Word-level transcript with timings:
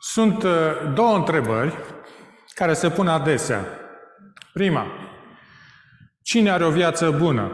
Sunt 0.00 0.42
uh, 0.42 0.52
două 0.94 1.16
întrebări 1.16 1.74
care 2.54 2.72
se 2.72 2.90
pun 2.90 3.08
adesea. 3.08 3.64
Prima, 4.52 4.86
cine 6.22 6.50
are 6.50 6.64
o 6.64 6.70
viață 6.70 7.10
bună? 7.10 7.52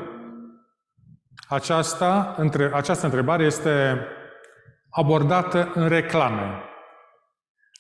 Aceasta, 1.49 2.35
între, 2.37 2.71
această 2.75 3.05
întrebare 3.05 3.45
este 3.45 4.07
abordată 4.91 5.73
în 5.75 5.89
reclame. 5.89 6.63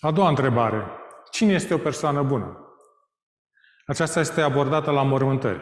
A 0.00 0.10
doua 0.10 0.28
întrebare, 0.28 0.97
cine 1.38 1.52
este 1.52 1.74
o 1.74 1.78
persoană 1.78 2.22
bună? 2.22 2.58
Aceasta 3.86 4.20
este 4.20 4.40
abordată 4.40 4.90
la 4.90 5.02
mormântări. 5.02 5.60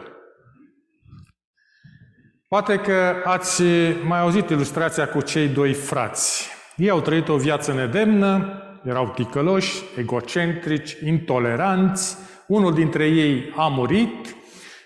Poate 2.48 2.76
că 2.78 3.14
ați 3.24 3.62
mai 4.04 4.20
auzit 4.20 4.50
ilustrația 4.50 5.08
cu 5.08 5.20
cei 5.20 5.48
doi 5.48 5.72
frați. 5.72 6.48
Ei 6.76 6.90
au 6.90 7.00
trăit 7.00 7.28
o 7.28 7.36
viață 7.36 7.72
nedemnă, 7.72 8.62
erau 8.84 9.08
ticăloși, 9.08 9.82
egocentrici, 9.96 10.96
intoleranți. 11.04 12.16
Unul 12.46 12.74
dintre 12.74 13.06
ei 13.06 13.52
a 13.56 13.68
murit. 13.68 14.36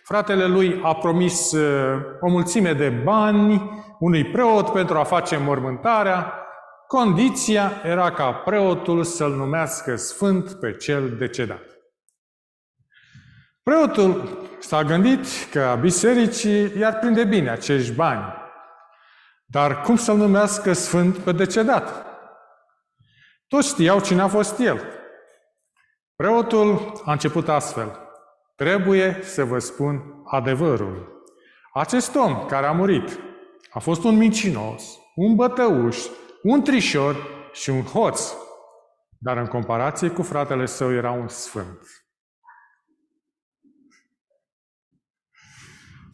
Fratele 0.03 0.47
lui 0.47 0.81
a 0.83 0.95
promis 0.95 1.53
uh, 1.53 2.01
o 2.21 2.29
mulțime 2.29 2.73
de 2.73 2.89
bani 2.89 3.71
unui 3.99 4.25
preot 4.25 4.73
pentru 4.73 4.99
a 4.99 5.05
face 5.05 5.37
mormântarea. 5.37 6.35
Condiția 6.91 7.81
era 7.85 8.13
ca 8.13 8.33
preotul 8.33 9.05
să-l 9.05 9.35
numească 9.35 9.97
sfânt 9.97 10.53
pe 10.53 10.77
cel 10.77 11.17
decedat. 11.17 11.63
Preotul 13.63 14.39
s-a 14.59 14.83
gândit 14.83 15.27
că 15.51 15.79
bisericii 15.81 16.79
i-ar 16.79 16.99
prinde 16.99 17.25
bine 17.25 17.51
acești 17.51 17.93
bani. 17.93 18.35
Dar 19.45 19.81
cum 19.81 19.97
să-l 19.97 20.17
numească 20.17 20.73
sfânt 20.73 21.19
pe 21.19 21.33
decedat? 21.33 22.07
Toți 23.49 23.69
știau 23.69 24.01
cine 24.01 24.21
a 24.21 24.29
fost 24.29 24.59
el. 24.59 24.81
Preotul 26.17 26.93
a 27.05 27.13
început 27.13 27.49
astfel. 27.49 27.99
Trebuie 28.57 29.21
să 29.23 29.45
vă 29.45 29.59
spun 29.59 30.23
adevărul. 30.25 31.25
Acest 31.73 32.15
om 32.15 32.47
care 32.47 32.67
a 32.67 32.73
murit 32.73 33.21
a 33.71 33.79
fost 33.79 34.05
un 34.05 34.17
mincinos, 34.17 34.99
un 35.15 35.35
bătăuș, 35.35 35.99
un 36.43 36.63
trișor 36.63 37.17
și 37.53 37.71
un 37.71 37.83
hoț, 37.83 38.33
dar 39.19 39.37
în 39.37 39.47
comparație 39.47 40.11
cu 40.11 40.23
fratele 40.23 40.67
său 40.67 40.93
era 40.93 41.11
un 41.11 41.29
sfânt. 41.29 41.79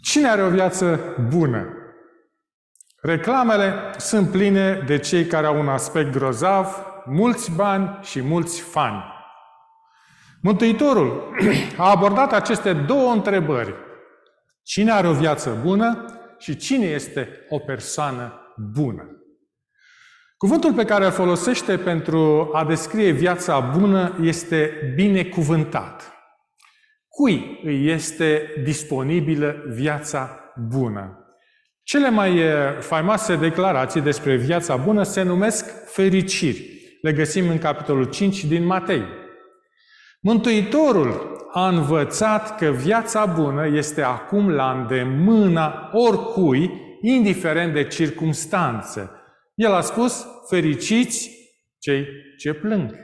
Cine 0.01 0.29
are 0.29 0.43
o 0.43 0.51
viață 0.51 1.15
bună? 1.29 1.69
Reclamele 3.01 3.95
sunt 3.97 4.31
pline 4.31 4.83
de 4.87 4.99
cei 4.99 5.27
care 5.27 5.47
au 5.47 5.59
un 5.59 5.69
aspect 5.69 6.13
grozav, 6.13 6.87
mulți 7.05 7.51
bani 7.51 7.99
și 8.03 8.23
mulți 8.23 8.61
fani. 8.61 9.05
Mântuitorul 10.43 11.35
a 11.77 11.91
abordat 11.91 12.33
aceste 12.33 12.73
două 12.73 13.13
întrebări. 13.13 13.75
Cine 14.63 14.91
are 14.91 15.09
o 15.09 15.13
viață 15.13 15.59
bună 15.63 16.05
și 16.39 16.57
cine 16.57 16.87
este 16.87 17.47
o 17.49 17.59
persoană 17.59 18.55
bună? 18.73 19.26
Cuvântul 20.37 20.73
pe 20.73 20.84
care 20.84 21.05
îl 21.05 21.11
folosește 21.11 21.77
pentru 21.77 22.51
a 22.53 22.65
descrie 22.65 23.11
viața 23.11 23.61
bună 23.61 24.19
este 24.23 24.70
binecuvântat. 24.95 26.12
Cui 27.09 27.61
îi 27.64 27.89
este 27.89 28.42
disponibilă 28.63 29.64
viața 29.69 30.41
bună? 30.69 31.19
Cele 31.83 32.11
mai 32.11 32.41
faimoase 32.80 33.36
declarații 33.36 34.01
despre 34.01 34.36
viața 34.36 34.77
bună 34.77 35.02
se 35.02 35.23
numesc 35.23 35.92
fericiri. 35.92 36.70
Le 37.03 37.13
găsim 37.13 37.48
în 37.48 37.58
capitolul 37.58 38.05
5 38.05 38.45
din 38.45 38.64
Matei. 38.64 39.05
Mântuitorul 40.20 41.36
a 41.53 41.68
învățat 41.68 42.58
că 42.58 42.67
viața 42.67 43.27
bună 43.27 43.67
este 43.67 44.03
acum 44.03 44.51
la 44.51 44.70
îndemâna 44.70 45.91
oricui, 45.92 46.70
indiferent 47.01 47.73
de 47.73 47.85
circumstanțe. 47.85 49.11
El 49.56 49.72
a 49.72 49.80
spus, 49.80 50.27
fericiți 50.48 51.30
cei 51.78 52.06
ce 52.39 52.52
plâng. 52.52 52.94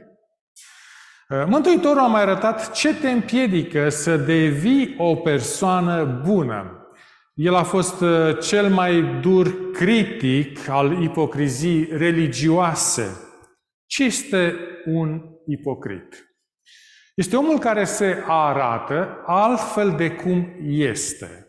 Mântuitorul 1.47 1.99
a 1.99 2.07
mai 2.07 2.21
arătat 2.21 2.73
ce 2.73 2.95
te 2.95 3.11
împiedică 3.11 3.89
să 3.89 4.17
devii 4.17 4.95
o 4.99 5.17
persoană 5.17 6.05
bună. 6.27 6.87
El 7.35 7.55
a 7.55 7.63
fost 7.63 8.01
uh, 8.01 8.39
cel 8.41 8.69
mai 8.69 9.03
dur 9.21 9.71
critic 9.71 10.69
al 10.69 11.03
ipocrizii 11.03 11.89
religioase. 11.91 13.21
Ce 13.87 14.05
este 14.05 14.57
un 14.85 15.23
ipocrit? 15.47 16.37
Este 17.15 17.37
omul 17.37 17.59
care 17.59 17.85
se 17.85 18.25
arată 18.27 19.23
altfel 19.27 19.95
de 19.97 20.11
cum 20.11 20.57
este. 20.67 21.42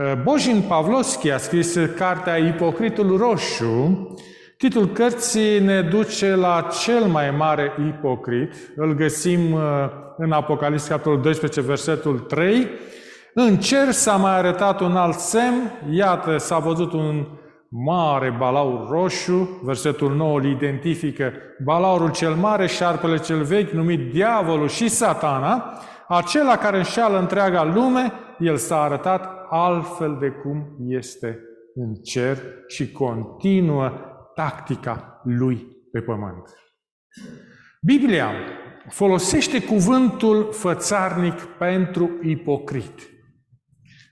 Uh, 0.00 0.12
Bojin 0.22 0.62
Pavlovski 0.68 1.30
a 1.30 1.38
scris 1.38 1.78
cartea 1.96 2.36
Ipocritul 2.36 3.16
Roșu. 3.16 4.08
Titlul 4.56 4.86
cărții 4.86 5.60
ne 5.60 5.82
duce 5.82 6.34
la 6.34 6.66
cel 6.82 7.04
mai 7.04 7.30
mare 7.30 7.72
ipocrit. 7.88 8.52
Îl 8.76 8.94
găsim 8.94 9.52
uh, 9.52 9.60
în 10.16 10.32
Apocalips, 10.32 10.86
capitolul 10.86 11.20
12, 11.20 11.60
versetul 11.60 12.18
3. 12.18 12.68
În 13.34 13.56
cer 13.56 13.90
s-a 13.90 14.16
mai 14.16 14.36
arătat 14.36 14.80
un 14.80 14.96
alt 14.96 15.18
semn, 15.18 15.72
iată, 15.90 16.36
s-a 16.36 16.58
văzut 16.58 16.92
un 16.92 17.26
mare 17.68 18.34
balaur 18.38 18.88
roșu, 18.90 19.60
versetul 19.62 20.14
9 20.14 20.38
îl 20.38 20.44
identifică 20.44 21.32
balaurul 21.64 22.10
cel 22.10 22.34
mare, 22.34 22.66
șarpele 22.66 23.18
cel 23.18 23.42
vechi, 23.42 23.70
numit 23.70 24.12
diavolul 24.12 24.68
și 24.68 24.88
satana, 24.88 25.72
acela 26.08 26.56
care 26.56 26.76
înșeală 26.76 27.18
întreaga 27.18 27.64
lume, 27.74 28.12
el 28.40 28.56
s-a 28.56 28.82
arătat 28.82 29.46
altfel 29.50 30.16
de 30.20 30.30
cum 30.30 30.76
este 30.88 31.38
în 31.74 31.94
cer 31.94 32.38
și 32.66 32.92
continuă 32.92 33.92
tactica 34.34 35.20
lui 35.24 35.66
pe 35.92 36.00
pământ. 36.00 36.54
Biblia 37.82 38.30
folosește 38.88 39.62
cuvântul 39.62 40.52
fățarnic 40.52 41.40
pentru 41.42 42.10
ipocrit. 42.22 43.08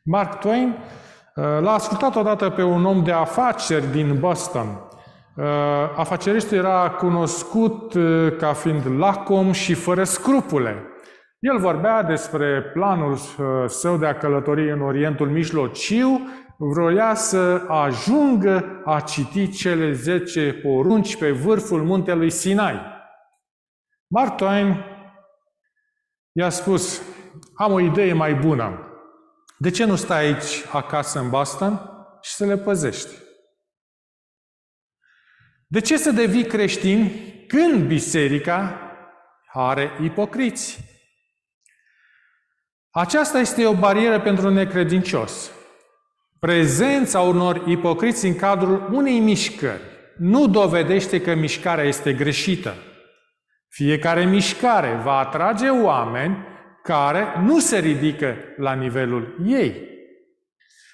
Mark 0.05 0.41
Twain 0.41 0.75
Uh, 1.39 1.45
l-a 1.61 1.73
ascultat 1.73 2.17
odată 2.17 2.49
pe 2.49 2.63
un 2.63 2.85
om 2.85 3.05
de 3.05 3.13
afaceri 3.13 3.91
din 3.91 4.17
Boston. 4.19 4.67
Uh, 4.67 5.45
afaceristul 5.97 6.57
era 6.57 6.91
cunoscut 6.91 7.95
uh, 7.95 8.37
ca 8.39 8.53
fiind 8.53 8.83
lacom 8.99 9.53
și 9.53 9.75
fără 9.75 10.05
scrupule. 10.05 10.83
El 11.39 11.59
vorbea 11.59 12.03
despre 12.03 12.63
planul 12.63 13.17
său 13.69 13.97
de 13.97 14.07
a 14.07 14.17
călători 14.17 14.71
în 14.73 14.83
Orientul 14.83 15.31
Mijlociu, 15.31 16.29
vroia 16.57 17.15
să 17.15 17.65
ajungă 17.69 18.83
a 18.85 19.01
citi 19.01 19.51
cele 19.51 19.93
zece 19.93 20.53
porunci 20.53 21.17
pe 21.17 21.31
vârful 21.31 21.85
muntelui 21.85 22.31
Sinai. 22.31 22.81
Mark 24.07 24.37
Twain 24.37 24.85
i-a 26.33 26.49
spus, 26.49 27.03
am 27.55 27.73
o 27.73 27.81
idee 27.81 28.13
mai 28.13 28.35
bună. 28.35 28.83
De 29.59 29.71
ce 29.71 29.85
nu 29.85 29.97
stai 29.97 30.25
aici 30.25 30.65
acasă 30.73 31.19
în 31.19 31.31
Boston 31.31 31.81
și 32.21 32.33
să 32.33 32.45
le 32.45 32.57
păzești? 32.57 33.15
De 35.67 35.81
ce 35.81 35.97
să 35.97 36.11
devii 36.11 36.47
creștin 36.47 37.11
când 37.47 37.87
biserica 37.87 38.81
are 39.53 39.91
ipocriți? 40.03 40.98
Aceasta 42.91 43.39
este 43.39 43.67
o 43.67 43.73
barieră 43.73 44.21
pentru 44.21 44.47
un 44.47 44.53
necredincios. 44.53 45.51
Prezența 46.39 47.21
unor 47.21 47.63
ipocriți 47.67 48.27
în 48.27 48.37
cadrul 48.37 48.89
unei 48.93 49.19
mișcări 49.19 49.83
nu 50.19 50.47
dovedește 50.47 51.21
că 51.21 51.35
mișcarea 51.35 51.85
este 51.85 52.13
greșită. 52.13 52.75
Fiecare 53.69 54.25
mișcare 54.25 55.01
va 55.05 55.19
atrage 55.19 55.69
oameni 55.69 56.47
care 56.83 57.27
nu 57.45 57.59
se 57.59 57.79
ridică 57.79 58.37
la 58.57 58.73
nivelul 58.73 59.37
ei. 59.47 59.87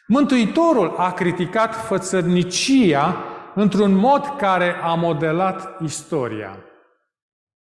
Mântuitorul 0.06 0.94
a 0.96 1.12
criticat 1.12 1.74
fățărnicia 1.86 3.24
într-un 3.54 3.94
mod 3.94 4.36
care 4.36 4.74
a 4.82 4.94
modelat 4.94 5.82
istoria. 5.82 6.58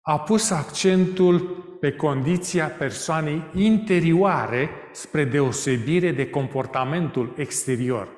A 0.02 0.20
pus 0.20 0.52
accentul 0.52 1.64
pe 1.86 1.96
condiția 1.96 2.68
persoanei 2.68 3.44
interioare 3.54 4.70
spre 4.92 5.24
deosebire 5.24 6.12
de 6.12 6.30
comportamentul 6.30 7.34
exterior. 7.38 8.10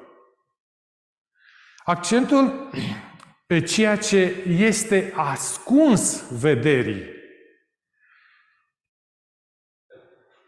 Accentul 1.84 2.70
pe 3.48 3.62
ceea 3.62 3.98
ce 3.98 4.46
este 4.48 5.14
ascuns 5.16 6.30
vederii. 6.40 7.04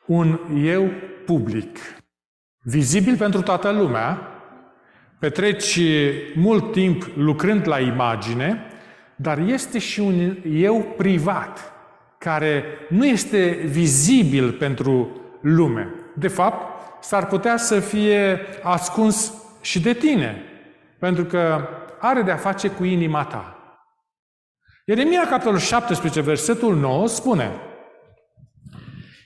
Un 0.06 0.40
eu 0.56 0.92
public, 1.26 1.78
vizibil 2.62 3.18
pentru 3.18 3.42
toată 3.42 3.72
lumea, 3.72 4.28
petreci 5.20 5.80
mult 6.36 6.72
timp 6.72 7.12
lucrând 7.16 7.68
la 7.68 7.80
imagine, 7.80 8.72
dar 9.16 9.38
este 9.38 9.80
și 9.80 10.00
un 10.00 10.38
eu 10.46 10.94
privat, 10.98 11.79
care 12.20 12.64
nu 12.90 13.06
este 13.06 13.50
vizibil 13.66 14.52
pentru 14.52 15.22
lume. 15.42 15.94
De 16.16 16.28
fapt, 16.28 16.80
s-ar 17.04 17.28
putea 17.28 17.58
să 17.58 17.80
fie 17.80 18.40
ascuns 18.64 19.34
și 19.62 19.82
de 19.82 19.94
tine, 19.94 20.44
pentru 21.00 21.26
că 21.26 21.68
are 22.00 22.22
de-a 22.22 22.36
face 22.36 22.70
cu 22.70 22.84
inima 22.84 23.26
ta. 23.26 23.54
Ieremia, 24.86 25.28
capitolul 25.28 25.60
17, 25.60 26.22
versetul 26.22 26.76
9, 26.76 27.08
spune 27.08 27.52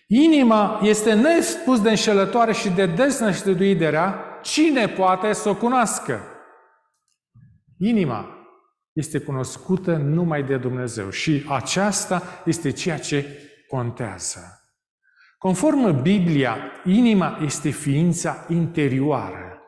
Inima 0.07 0.79
este 0.83 1.13
nespus 1.13 1.81
de 1.81 1.89
înșelătoare 1.89 2.53
și 2.53 2.69
de 2.69 2.85
deznăștăduit 2.85 3.77
de 3.77 3.87
rea, 3.87 4.23
cine 4.41 4.87
poate 4.87 5.33
să 5.33 5.49
o 5.49 5.55
cunoască? 5.55 6.21
Inima 7.79 8.32
este 8.93 9.19
cunoscută 9.19 9.95
numai 9.95 10.43
de 10.43 10.57
Dumnezeu 10.57 11.09
și 11.09 11.45
aceasta 11.49 12.23
este 12.45 12.71
ceea 12.71 12.97
ce 12.99 13.25
contează. 13.67 14.57
Conform 15.37 16.01
Biblia, 16.01 16.57
inima 16.85 17.37
este 17.41 17.69
ființa 17.69 18.45
interioară. 18.49 19.61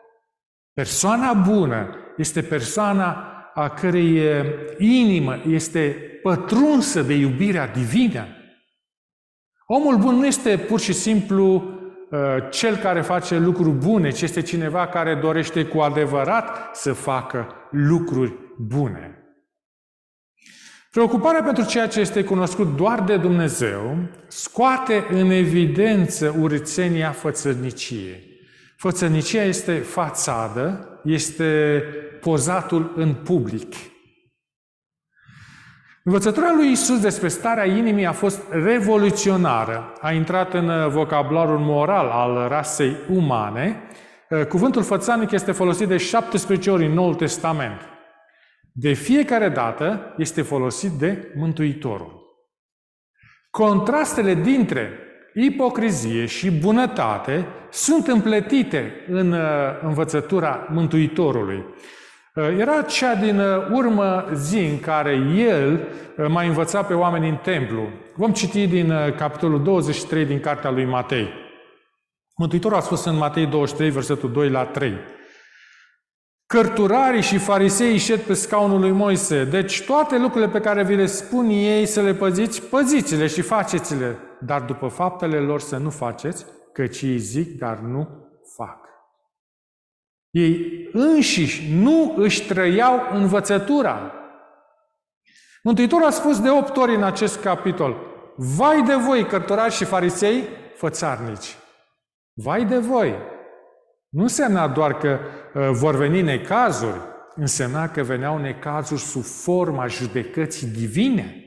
Persoana 0.73 1.33
bună 1.33 1.95
este 2.17 2.41
persoana 2.41 3.29
a 3.53 3.69
cărei 3.69 4.21
inimă 4.77 5.41
este 5.47 5.95
pătrunsă 6.21 7.01
de 7.01 7.13
iubirea 7.13 7.67
divină. 7.67 8.25
Omul 9.65 9.97
bun 9.97 10.15
nu 10.15 10.25
este 10.25 10.57
pur 10.57 10.79
și 10.79 10.93
simplu 10.93 11.73
cel 12.49 12.75
care 12.75 13.01
face 13.01 13.37
lucruri 13.37 13.69
bune, 13.69 14.09
ci 14.09 14.21
este 14.21 14.41
cineva 14.41 14.87
care 14.87 15.15
dorește 15.15 15.65
cu 15.65 15.79
adevărat 15.79 16.75
să 16.75 16.93
facă 16.93 17.47
lucruri 17.71 18.33
bune. 18.57 19.14
Preocuparea 20.95 21.43
pentru 21.43 21.65
ceea 21.65 21.87
ce 21.87 21.99
este 21.99 22.23
cunoscut 22.23 22.75
doar 22.75 23.01
de 23.01 23.17
Dumnezeu 23.17 23.97
scoate 24.27 25.05
în 25.11 25.29
evidență 25.29 26.35
urțenia 26.39 27.11
fățărniciei. 27.11 28.23
Fățărnicia 28.77 29.43
este 29.43 29.73
fațadă, 29.73 30.89
este 31.03 31.83
pozatul 32.21 32.93
în 32.95 33.13
public. 33.13 33.73
Învățătura 36.03 36.53
lui 36.55 36.71
Isus 36.71 36.99
despre 36.99 37.27
starea 37.27 37.65
inimii 37.65 38.05
a 38.05 38.11
fost 38.11 38.41
revoluționară. 38.49 39.93
A 40.01 40.11
intrat 40.11 40.53
în 40.53 40.89
vocabularul 40.89 41.59
moral 41.59 42.09
al 42.09 42.47
rasei 42.47 42.95
umane. 43.09 43.81
Cuvântul 44.47 44.83
fățanic 44.83 45.31
este 45.31 45.51
folosit 45.51 45.87
de 45.87 45.97
17 45.97 46.71
ori 46.71 46.85
în 46.85 46.93
Noul 46.93 47.15
Testament. 47.15 47.94
De 48.77 48.93
fiecare 48.93 49.49
dată 49.49 50.13
este 50.17 50.41
folosit 50.41 50.91
de 50.91 51.31
Mântuitorul. 51.35 52.23
Contrastele 53.51 54.33
dintre 54.33 54.89
ipocrizie 55.33 56.25
și 56.25 56.51
bunătate 56.51 57.47
sunt 57.71 58.07
împletite 58.07 58.91
în 59.09 59.31
uh, 59.31 59.39
învățătura 59.81 60.67
Mântuitorului. 60.69 61.63
Uh, 62.35 62.57
era 62.57 62.81
cea 62.81 63.15
din 63.15 63.39
uh, 63.39 63.67
urmă 63.71 64.29
zi 64.33 64.57
în 64.57 64.79
care 64.79 65.13
el 65.35 65.87
m-a 66.27 66.41
învățat 66.41 66.87
pe 66.87 66.93
oameni 66.93 67.29
în 67.29 67.35
templu. 67.35 67.89
Vom 68.15 68.31
citi 68.31 68.67
din 68.67 68.93
capitolul 69.17 69.63
23 69.63 70.25
din 70.25 70.39
cartea 70.39 70.71
lui 70.71 70.85
Matei. 70.85 71.27
Mântuitorul 72.35 72.77
a 72.77 72.81
spus 72.81 73.05
în 73.05 73.17
Matei 73.17 73.45
23, 73.45 73.89
versetul 73.89 74.31
2 74.31 74.49
la 74.49 74.65
3. 74.65 74.93
Cărturarii 76.47 77.21
și 77.21 77.37
farisei 77.37 77.97
șed 77.97 78.19
pe 78.19 78.33
scaunul 78.33 78.79
lui 78.79 78.91
Moise. 78.91 79.43
Deci 79.43 79.85
toate 79.85 80.17
lucrurile 80.17 80.51
pe 80.51 80.59
care 80.59 80.83
vi 80.83 80.95
le 80.95 81.05
spun 81.05 81.49
ei 81.49 81.85
să 81.85 82.01
le 82.01 82.13
păziți, 82.13 82.61
păziți-le 82.61 83.27
și 83.27 83.41
faceți-le. 83.41 84.17
Dar 84.39 84.61
după 84.61 84.87
faptele 84.87 85.39
lor 85.39 85.59
să 85.59 85.77
nu 85.77 85.89
faceți, 85.89 86.45
căci 86.73 87.01
ei 87.01 87.17
zic, 87.17 87.57
dar 87.57 87.77
nu 87.77 88.07
fac. 88.55 88.77
Ei 90.29 90.89
înșiși 90.91 91.73
nu 91.73 92.13
își 92.17 92.45
trăiau 92.47 93.01
învățătura. 93.11 94.13
Mântuitorul 95.63 96.05
a 96.05 96.09
spus 96.09 96.39
de 96.41 96.49
opt 96.49 96.77
ori 96.77 96.95
în 96.95 97.03
acest 97.03 97.41
capitol, 97.41 97.95
Vai 98.35 98.83
de 98.83 98.95
voi, 98.95 99.25
cărturari 99.25 99.73
și 99.73 99.85
farisei, 99.85 100.43
fățarnici! 100.75 101.57
Vai 102.33 102.65
de 102.65 102.77
voi! 102.77 103.15
Nu 104.15 104.21
însemna 104.21 104.67
doar 104.67 104.97
că 104.97 105.19
uh, 105.53 105.69
vor 105.71 105.95
veni 105.95 106.21
necazuri, 106.21 106.99
însemna 107.35 107.89
că 107.89 108.03
veneau 108.03 108.37
necazuri 108.37 109.01
sub 109.01 109.23
forma 109.23 109.87
judecății 109.87 110.67
divine. 110.67 111.43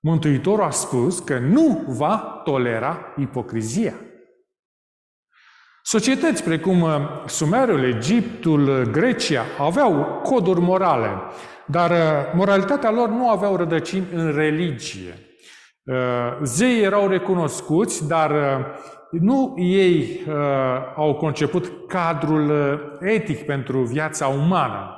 Mântuitorul 0.00 0.64
a 0.64 0.70
spus 0.70 1.18
că 1.18 1.38
nu 1.38 1.84
va 1.86 2.40
tolera 2.44 3.14
ipocrizia. 3.16 3.94
Societăți 5.82 6.42
precum 6.42 6.80
uh, 6.80 6.92
Sumerul, 7.26 7.84
Egiptul, 7.84 8.68
uh, 8.68 8.82
Grecia 8.82 9.44
aveau 9.58 10.20
coduri 10.22 10.60
morale, 10.60 11.08
dar 11.66 11.92
moralitatea 12.34 12.90
lor 12.90 13.08
nu 13.08 13.30
aveau 13.30 13.56
rădăcini 13.56 14.06
în 14.12 14.32
religie. 14.32 15.14
Zeii 16.42 16.82
erau 16.82 17.08
recunoscuți, 17.08 18.08
dar 18.08 18.32
nu 19.10 19.54
ei 19.58 20.24
uh, 20.26 20.34
au 20.96 21.14
conceput 21.14 21.88
cadrul 21.88 22.50
uh, 22.50 23.08
etic 23.08 23.46
pentru 23.46 23.82
viața 23.82 24.26
umană. 24.26 24.94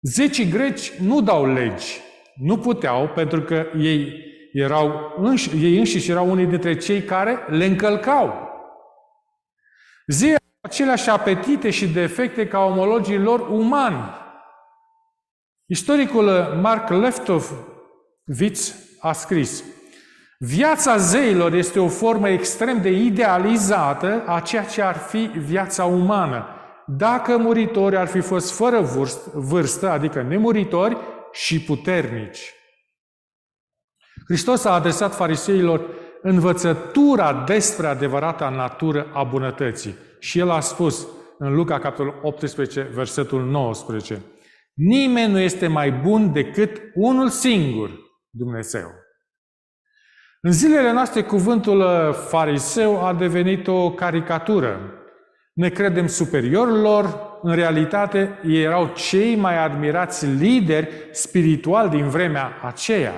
Zecii 0.00 0.48
greci 0.48 0.92
nu 0.92 1.20
dau 1.20 1.46
legi. 1.46 2.00
Nu 2.34 2.58
puteau 2.58 3.08
pentru 3.08 3.40
că 3.40 3.66
ei, 3.76 4.12
erau 4.52 5.14
înși, 5.16 5.64
ei 5.64 5.78
înșiși 5.78 6.10
erau 6.10 6.30
unii 6.30 6.46
dintre 6.46 6.76
cei 6.76 7.02
care 7.02 7.46
le 7.48 7.64
încălcau. 7.64 8.48
Zeii 10.06 10.32
au 10.32 10.58
aceleași 10.60 11.10
apetite 11.10 11.70
și 11.70 11.88
defecte 11.88 12.48
ca 12.48 12.58
omologii 12.58 13.18
lor 13.18 13.48
umani. 13.48 14.22
Istoricul 15.66 16.28
Mark 16.60 16.88
Leftovitz 16.88 18.74
a 19.00 19.12
scris 19.12 19.64
Viața 20.46 20.96
zeilor 20.96 21.52
este 21.52 21.80
o 21.80 21.88
formă 21.88 22.28
extrem 22.28 22.82
de 22.82 22.90
idealizată 22.90 24.22
a 24.26 24.40
ceea 24.40 24.64
ce 24.64 24.82
ar 24.82 24.96
fi 24.96 25.30
viața 25.46 25.84
umană. 25.84 26.46
Dacă 26.86 27.36
muritori 27.36 27.96
ar 27.96 28.06
fi 28.06 28.20
fost 28.20 28.52
fără 28.52 28.80
vârstă, 29.32 29.90
adică 29.90 30.22
nemuritori 30.22 30.96
și 31.32 31.60
puternici. 31.60 32.52
Hristos 34.26 34.64
a 34.64 34.74
adresat 34.74 35.14
fariseilor 35.14 35.88
învățătura 36.22 37.44
despre 37.46 37.86
adevărata 37.86 38.48
natură 38.48 39.06
a 39.12 39.22
bunătății. 39.22 39.94
Și 40.18 40.38
el 40.38 40.50
a 40.50 40.60
spus 40.60 41.06
în 41.38 41.54
Luca, 41.54 41.78
capitolul 41.78 42.20
18, 42.22 42.90
versetul 42.94 43.44
19, 43.44 44.22
Nimeni 44.74 45.32
nu 45.32 45.38
este 45.38 45.66
mai 45.66 45.92
bun 45.92 46.32
decât 46.32 46.80
unul 46.94 47.28
singur, 47.28 47.90
Dumnezeu. 48.30 49.03
În 50.46 50.52
zilele 50.52 50.92
noastre, 50.92 51.22
cuvântul 51.22 51.80
uh, 51.80 52.14
fariseu 52.28 53.04
a 53.04 53.14
devenit 53.14 53.66
o 53.66 53.92
caricatură. 53.92 54.80
Ne 55.52 55.68
credem 55.68 56.06
superiorilor, 56.06 57.32
în 57.42 57.54
realitate 57.54 58.38
ei 58.46 58.62
erau 58.62 58.86
cei 58.86 59.36
mai 59.36 59.64
admirați 59.64 60.26
lideri 60.26 60.88
spirituali 61.10 61.90
din 61.90 62.08
vremea 62.08 62.50
aceea. 62.62 63.12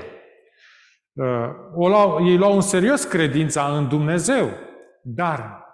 Uh, 1.13 1.25
o 1.75 1.89
luau, 1.89 2.27
ei 2.29 2.37
luau 2.37 2.55
în 2.55 2.61
serios 2.61 3.05
credința 3.05 3.77
în 3.77 3.89
Dumnezeu, 3.89 4.51
dar 5.03 5.65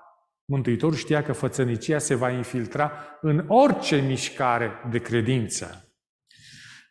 Mântuitorul 0.44 0.96
știa 0.96 1.22
că 1.22 1.32
fățănicia 1.32 1.98
se 1.98 2.14
va 2.14 2.30
infiltra 2.30 2.92
în 3.20 3.44
orice 3.48 3.96
mișcare 3.96 4.70
de 4.90 4.98
credință. 4.98 5.91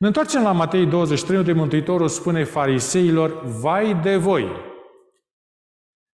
Ne 0.02 0.08
întoarcem 0.08 0.44
la 0.44 0.52
Matei 0.52 0.86
23, 0.86 1.38
unde 1.38 1.52
Mântuitorul 1.52 2.08
spune 2.08 2.44
fariseilor, 2.44 3.46
vai 3.46 4.00
de 4.02 4.16
voi! 4.16 4.52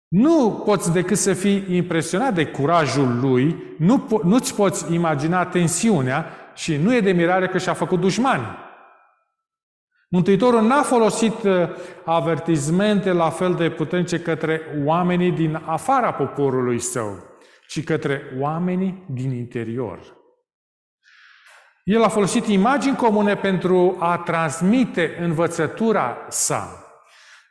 Nu 0.07 0.63
poți 0.65 0.91
decât 0.91 1.17
să 1.17 1.33
fii 1.33 1.75
impresionat 1.75 2.33
de 2.33 2.45
curajul 2.45 3.19
lui, 3.19 3.63
nu, 3.77 4.05
po- 4.05 4.23
nu-ți 4.23 4.55
poți 4.55 4.93
imagina 4.93 5.45
tensiunea 5.45 6.25
și 6.55 6.75
nu 6.75 6.95
e 6.95 7.01
de 7.01 7.11
mirare 7.11 7.47
că 7.47 7.57
și-a 7.57 7.73
făcut 7.73 7.99
dușmani. 7.99 8.45
Mântuitorul 10.09 10.61
n-a 10.61 10.81
folosit 10.81 11.43
uh, 11.43 11.69
avertizmente 12.05 13.11
la 13.11 13.29
fel 13.29 13.53
de 13.53 13.69
puternice 13.69 14.19
către 14.19 14.61
oamenii 14.85 15.31
din 15.31 15.61
afara 15.65 16.13
poporului 16.13 16.79
său, 16.79 17.23
ci 17.67 17.83
către 17.83 18.21
oamenii 18.39 19.03
din 19.13 19.31
interior. 19.31 20.16
El 21.87 22.03
a 22.03 22.07
folosit 22.07 22.45
imagini 22.47 22.95
comune 22.95 23.35
pentru 23.35 23.95
a 23.99 24.17
transmite 24.17 25.17
învățătura 25.21 26.17
sa. 26.29 26.85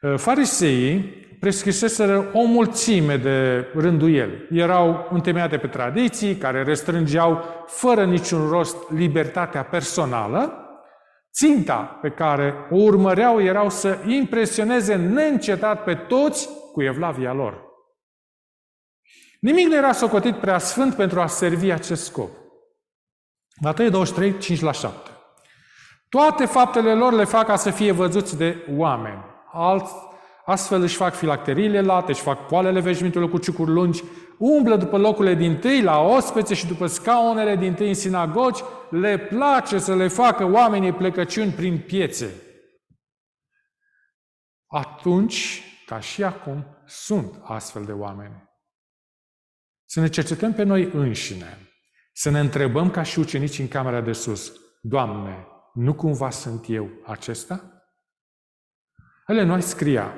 Uh, 0.00 0.14
fariseii 0.16 1.00
prescriseseră 1.40 2.30
o 2.32 2.44
mulțime 2.44 3.16
de 3.16 3.66
rânduieli. 3.74 4.46
Erau 4.50 5.08
întemeiate 5.10 5.56
pe 5.58 5.66
tradiții 5.66 6.36
care 6.36 6.62
restrângeau 6.62 7.44
fără 7.66 8.04
niciun 8.04 8.48
rost 8.48 8.90
libertatea 8.90 9.64
personală. 9.64 10.68
Ținta 11.32 11.98
pe 12.02 12.08
care 12.08 12.54
o 12.70 12.76
urmăreau 12.76 13.42
erau 13.42 13.70
să 13.70 13.98
impresioneze 14.06 14.94
neîncetat 14.94 15.84
pe 15.84 15.94
toți 15.94 16.48
cu 16.72 16.82
evlavia 16.82 17.32
lor. 17.32 17.62
Nimic 19.40 19.66
nu 19.66 19.76
era 19.76 19.92
socotit 19.92 20.34
prea 20.34 20.58
sfânt 20.58 20.94
pentru 20.94 21.20
a 21.20 21.26
servi 21.26 21.70
acest 21.70 22.04
scop. 22.04 22.30
Matei 23.60 23.90
23, 23.90 24.38
5 24.38 24.60
la 24.60 24.72
7. 24.72 25.10
Toate 26.08 26.44
faptele 26.44 26.94
lor 26.94 27.12
le 27.12 27.24
fac 27.24 27.46
ca 27.46 27.56
să 27.56 27.70
fie 27.70 27.92
văzuți 27.92 28.36
de 28.36 28.66
oameni. 28.76 29.24
Alt, 29.52 29.86
astfel 30.44 30.82
își 30.82 30.96
fac 30.96 31.14
filacteriile 31.14 31.80
late, 31.80 32.10
își 32.10 32.20
fac 32.20 32.46
poalele 32.46 32.80
veșmintelor 32.80 33.30
cu 33.30 33.38
ciucuri 33.38 33.70
lungi, 33.70 34.02
umblă 34.38 34.76
după 34.76 34.98
locurile 34.98 35.34
din 35.34 35.58
tâi 35.58 35.82
la 35.82 35.98
ospețe 35.98 36.54
și 36.54 36.66
după 36.66 36.86
scaunele 36.86 37.56
din 37.56 37.74
tâi 37.74 37.88
în 37.88 37.94
sinagogi, 37.94 38.62
le 38.90 39.18
place 39.18 39.78
să 39.78 39.94
le 39.94 40.08
facă 40.08 40.44
oamenii 40.44 40.92
plecăciuni 40.92 41.52
prin 41.52 41.78
piețe. 41.78 42.42
Atunci, 44.66 45.62
ca 45.86 46.00
și 46.00 46.24
acum, 46.24 46.66
sunt 46.86 47.40
astfel 47.42 47.84
de 47.84 47.92
oameni. 47.92 48.44
Să 49.84 50.00
ne 50.00 50.08
cercetăm 50.08 50.52
pe 50.52 50.62
noi 50.62 50.90
înșine, 50.92 51.65
să 52.18 52.30
ne 52.30 52.40
întrebăm 52.40 52.90
ca 52.90 53.02
și 53.02 53.18
ucenici 53.18 53.58
în 53.58 53.68
camera 53.68 54.00
de 54.00 54.12
sus, 54.12 54.52
Doamne, 54.82 55.46
nu 55.74 55.94
cumva 55.94 56.30
sunt 56.30 56.64
eu 56.68 56.90
acesta? 57.06 57.84
Ele 59.26 59.42
noi 59.42 59.60
scria, 59.60 60.14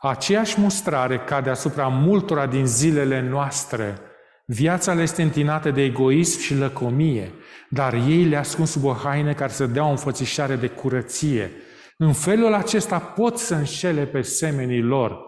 aceeași 0.00 0.60
mustrare 0.60 1.18
cade 1.18 1.50
asupra 1.50 1.88
multora 1.88 2.46
din 2.46 2.66
zilele 2.66 3.20
noastre. 3.20 3.98
Viața 4.46 4.94
le 4.94 5.02
este 5.02 5.22
întinată 5.22 5.70
de 5.70 5.82
egoism 5.82 6.40
și 6.40 6.54
lăcomie, 6.54 7.32
dar 7.70 7.94
ei 7.94 8.24
le 8.24 8.36
ascund 8.36 8.68
sub 8.68 8.84
o 8.84 8.92
haină 8.92 9.34
care 9.34 9.52
să 9.52 9.66
dea 9.66 9.84
o 9.84 9.90
înfățișare 9.90 10.56
de 10.56 10.68
curăție. 10.68 11.50
În 11.96 12.12
felul 12.12 12.54
acesta 12.54 13.00
pot 13.00 13.38
să 13.38 13.54
înșele 13.54 14.06
pe 14.06 14.22
semenii 14.22 14.82
lor, 14.82 15.18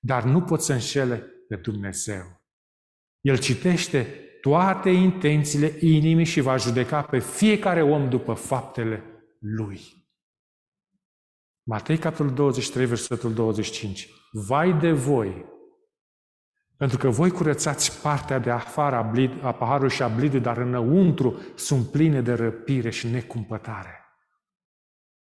dar 0.00 0.22
nu 0.22 0.42
pot 0.42 0.62
să 0.62 0.72
înșele 0.72 1.16
pe 1.48 1.56
Dumnezeu. 1.56 2.42
El 3.20 3.38
citește 3.38 4.20
toate 4.46 4.90
intențiile 4.90 5.76
inimii 5.80 6.24
și 6.24 6.40
va 6.40 6.56
judeca 6.56 7.02
pe 7.02 7.18
fiecare 7.18 7.82
om 7.82 8.08
după 8.08 8.32
faptele 8.32 9.02
lui. 9.38 9.80
Matei, 11.62 11.98
capitolul 11.98 12.34
23, 12.34 12.86
versetul 12.86 13.34
25. 13.34 14.08
Vai 14.32 14.78
de 14.78 14.92
voi, 14.92 15.44
pentru 16.76 16.98
că 16.98 17.08
voi 17.08 17.30
curățați 17.30 18.00
partea 18.02 18.38
de 18.38 18.50
afară 18.50 18.96
a, 18.96 19.02
blid, 19.02 19.44
a 19.44 19.52
paharului 19.52 19.90
și 19.90 20.02
a 20.02 20.08
blidului, 20.08 20.44
dar 20.44 20.56
înăuntru 20.56 21.40
sunt 21.54 21.90
pline 21.90 22.20
de 22.20 22.32
răpire 22.32 22.90
și 22.90 23.08
necumpătare. 23.08 24.04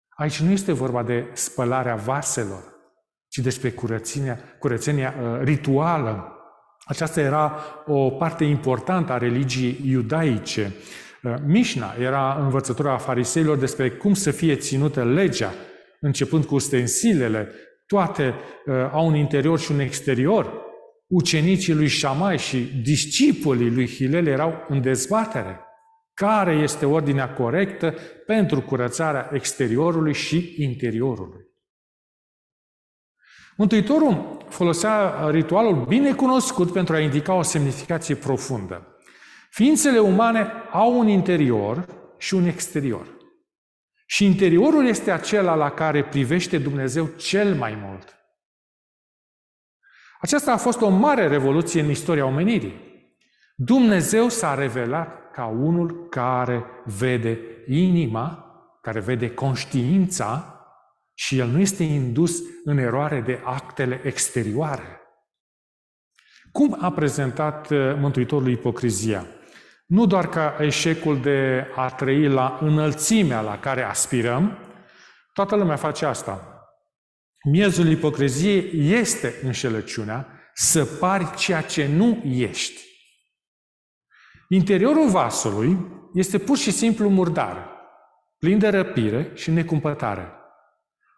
Aici 0.10 0.40
nu 0.40 0.52
este 0.52 0.72
vorba 0.72 1.04
de 1.04 1.30
spălarea 1.34 1.96
vaselor, 1.96 2.64
ci 3.28 3.38
despre 3.38 3.72
curățenia, 3.72 4.40
curățenia 4.60 5.16
uh, 5.20 5.40
rituală 5.42 6.33
aceasta 6.86 7.22
era 7.22 7.64
o 7.86 8.10
parte 8.10 8.44
importantă 8.44 9.12
a 9.12 9.18
religiei 9.18 9.80
iudaice. 9.86 10.74
Uh, 11.24 11.34
Mișna 11.46 11.96
era 12.00 12.38
învățătura 12.40 12.98
fariseilor 12.98 13.58
despre 13.58 13.90
cum 13.90 14.14
să 14.14 14.32
fie 14.32 14.56
ținută 14.56 15.04
legea, 15.04 15.54
începând 16.00 16.46
cu 16.46 16.56
ustensilele. 16.56 17.52
Toate 17.86 18.34
uh, 18.66 18.74
au 18.92 19.08
un 19.08 19.16
interior 19.16 19.60
și 19.60 19.72
un 19.72 19.80
exterior. 19.80 20.62
Ucenicii 21.08 21.74
lui 21.74 21.88
Șamai 21.88 22.38
și 22.38 22.58
discipolii 22.84 23.70
lui 23.70 23.88
Hilel 23.88 24.28
erau 24.28 24.66
în 24.68 24.82
dezbatere. 24.82 25.60
Care 26.14 26.54
este 26.54 26.86
ordinea 26.86 27.34
corectă 27.34 27.96
pentru 28.26 28.62
curățarea 28.62 29.30
exteriorului 29.34 30.14
și 30.14 30.56
interiorului? 30.58 31.43
Mântuitorul 33.56 34.38
folosea 34.50 35.30
ritualul 35.30 35.86
bine 35.86 36.14
cunoscut 36.14 36.72
pentru 36.72 36.96
a 36.96 37.00
indica 37.00 37.34
o 37.34 37.42
semnificație 37.42 38.16
profundă. 38.16 38.88
Ființele 39.50 40.00
umane 40.00 40.52
au 40.72 41.00
un 41.00 41.08
interior 41.08 41.86
și 42.18 42.34
un 42.34 42.46
exterior. 42.46 43.08
Și 44.06 44.26
interiorul 44.26 44.88
este 44.88 45.12
acela 45.12 45.56
la 45.56 45.70
care 45.70 46.04
privește 46.04 46.58
Dumnezeu 46.58 47.06
cel 47.06 47.56
mai 47.56 47.78
mult. 47.86 48.18
Aceasta 50.20 50.52
a 50.52 50.58
fost 50.58 50.82
o 50.82 50.90
mare 50.90 51.28
revoluție 51.28 51.82
în 51.82 51.90
istoria 51.90 52.26
omenirii. 52.26 52.92
Dumnezeu 53.56 54.30
s-a 54.30 54.54
revelat 54.54 55.32
ca 55.32 55.46
unul 55.46 56.08
care 56.10 56.66
vede 56.86 57.40
inima, 57.68 58.46
care 58.82 59.00
vede 59.00 59.34
conștiința 59.34 60.53
și 61.24 61.38
el 61.38 61.48
nu 61.48 61.60
este 61.60 61.84
indus 61.84 62.40
în 62.64 62.78
eroare 62.78 63.22
de 63.22 63.42
actele 63.44 64.02
exterioare. 64.04 65.02
Cum 66.52 66.78
a 66.80 66.92
prezentat 66.92 67.70
uh, 67.70 67.96
Mântuitorul 67.98 68.50
ipocrizia? 68.50 69.26
Nu 69.86 70.06
doar 70.06 70.30
ca 70.30 70.58
eșecul 70.60 71.22
de 71.22 71.68
a 71.76 71.90
trăi 71.90 72.28
la 72.28 72.58
înălțimea 72.62 73.42
la 73.42 73.60
care 73.60 73.84
aspirăm, 73.84 74.58
toată 75.34 75.56
lumea 75.56 75.76
face 75.76 76.06
asta. 76.06 76.66
Miezul 77.52 77.88
ipocriziei 77.88 78.92
este 78.92 79.34
înșelăciunea 79.44 80.28
să 80.54 80.86
pari 80.86 81.36
ceea 81.36 81.62
ce 81.62 81.88
nu 81.88 82.24
ești. 82.24 82.82
Interiorul 84.50 85.10
vasului 85.10 85.78
este 86.14 86.38
pur 86.38 86.58
și 86.58 86.72
simplu 86.72 87.10
murdar, 87.10 87.70
plin 88.40 88.60
de 88.60 88.68
răpire 88.68 89.32
și 89.34 89.52
necumpătare. 89.52 90.38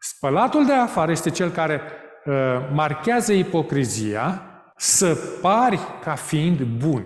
Spălatul 0.08 0.66
de 0.66 0.74
afară 0.74 1.12
este 1.12 1.30
cel 1.30 1.50
care 1.50 1.82
uh, 2.26 2.34
marchează 2.74 3.34
ipocrizia 3.34 4.42
să 4.78 5.18
pari 5.42 5.80
ca 6.04 6.16
fiind 6.16 6.62
bun. 6.62 7.06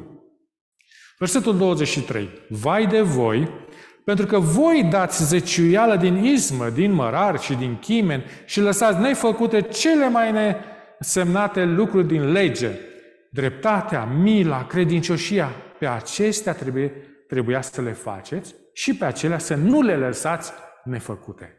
Versetul 1.17 1.57
23. 1.57 2.29
Vai 2.49 2.87
de 2.87 3.01
voi, 3.01 3.49
pentru 4.05 4.25
că 4.25 4.39
voi 4.39 4.87
dați 4.89 5.25
zeciuială 5.25 5.95
din 5.95 6.23
ismă, 6.23 6.69
din 6.69 6.91
mărar 6.91 7.39
și 7.39 7.53
din 7.53 7.77
chimen 7.79 8.23
și 8.45 8.61
lăsați 8.61 8.99
nefăcute 8.99 9.61
cele 9.61 10.09
mai 10.09 10.31
nesemnate 10.31 11.63
lucruri 11.63 12.07
din 12.07 12.31
lege, 12.31 12.71
dreptatea, 13.31 14.05
mila, 14.05 14.65
credincioșia, 14.65 15.51
pe 15.79 15.87
acestea 15.87 16.53
trebuie, 16.53 16.91
trebuia 17.27 17.61
să 17.61 17.81
le 17.81 17.91
faceți 17.91 18.55
și 18.73 18.95
pe 18.95 19.05
acelea 19.05 19.37
să 19.37 19.55
nu 19.55 19.81
le 19.81 19.95
lăsați 19.95 20.51
nefăcute. 20.83 21.58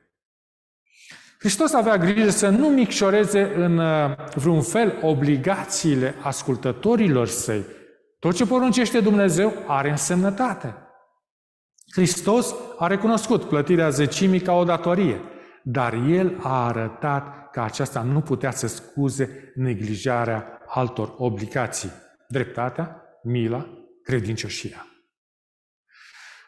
Hristos 1.40 1.72
avea 1.72 1.96
grijă 1.96 2.30
să 2.30 2.48
nu 2.48 2.68
micșoreze 2.68 3.52
în 3.56 3.78
uh, 3.78 4.16
vreun 4.34 4.62
fel 4.62 4.98
obligațiile 5.02 6.14
ascultătorilor 6.22 7.26
săi. 7.26 7.64
Tot 8.18 8.34
ce 8.34 8.46
poruncește 8.46 9.00
Dumnezeu 9.00 9.52
are 9.66 9.90
însemnătate. 9.90 10.74
Hristos 11.92 12.54
a 12.78 12.86
recunoscut 12.86 13.44
plătirea 13.44 13.90
zecimii 13.90 14.40
ca 14.40 14.52
o 14.52 14.64
datorie, 14.64 15.20
dar 15.62 15.94
El 15.94 16.38
a 16.42 16.66
arătat 16.66 17.50
că 17.50 17.60
aceasta 17.60 18.02
nu 18.02 18.20
putea 18.20 18.50
să 18.50 18.66
scuze 18.66 19.52
neglijarea 19.54 20.60
altor 20.66 21.14
obligații. 21.16 21.90
Dreptatea, 22.28 23.02
mila, 23.22 23.66
credincioșia. 24.02 24.86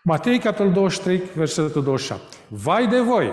Matei, 0.03 0.39
capitolul 0.39 0.73
23, 0.73 1.23
versetul 1.35 1.83
27. 1.83 2.37
Vai 2.49 2.87
de 2.87 3.01
voi, 3.01 3.33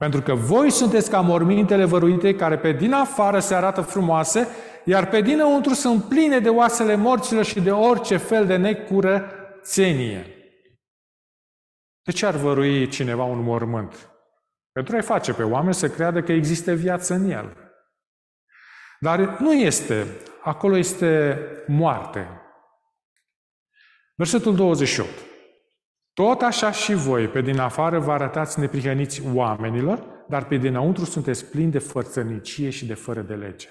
pentru 0.00 0.22
că 0.22 0.34
voi 0.34 0.70
sunteți 0.70 1.10
ca 1.10 1.20
mormintele 1.20 1.84
văruite 1.84 2.34
care 2.34 2.58
pe 2.58 2.72
din 2.72 2.92
afară 2.92 3.38
se 3.38 3.54
arată 3.54 3.80
frumoase, 3.80 4.48
iar 4.84 5.08
pe 5.08 5.20
dinăuntru 5.20 5.72
sunt 5.72 6.04
pline 6.04 6.38
de 6.38 6.48
oasele 6.48 6.94
morților 6.94 7.44
și 7.44 7.60
de 7.60 7.70
orice 7.70 8.16
fel 8.16 8.46
de 8.46 8.56
necurățenie. 8.56 10.26
De 12.02 12.12
ce 12.12 12.26
ar 12.26 12.34
vărui 12.34 12.88
cineva 12.88 13.24
un 13.24 13.42
mormânt? 13.42 14.10
Pentru 14.72 14.96
a-i 14.96 15.02
face 15.02 15.32
pe 15.32 15.42
oameni 15.42 15.74
să 15.74 15.88
creadă 15.88 16.22
că 16.22 16.32
există 16.32 16.72
viață 16.72 17.14
în 17.14 17.30
el. 17.30 17.56
Dar 19.00 19.38
nu 19.38 19.52
este. 19.52 20.06
Acolo 20.42 20.76
este 20.76 21.38
moarte. 21.66 22.28
Versetul 24.14 24.54
28. 24.54 25.29
Tot 26.12 26.40
așa 26.42 26.70
și 26.70 26.94
voi, 26.94 27.28
pe 27.28 27.40
din 27.40 27.58
afară, 27.58 27.98
vă 27.98 28.12
arătați 28.12 28.60
neprihăniți 28.60 29.22
oamenilor, 29.34 30.24
dar 30.28 30.44
pe 30.44 30.56
dinăuntru 30.56 31.04
sunteți 31.04 31.44
plini 31.44 31.70
de 31.70 31.78
fărțănicie 31.78 32.70
și 32.70 32.86
de 32.86 32.94
fără 32.94 33.20
de 33.20 33.34
lege. 33.34 33.68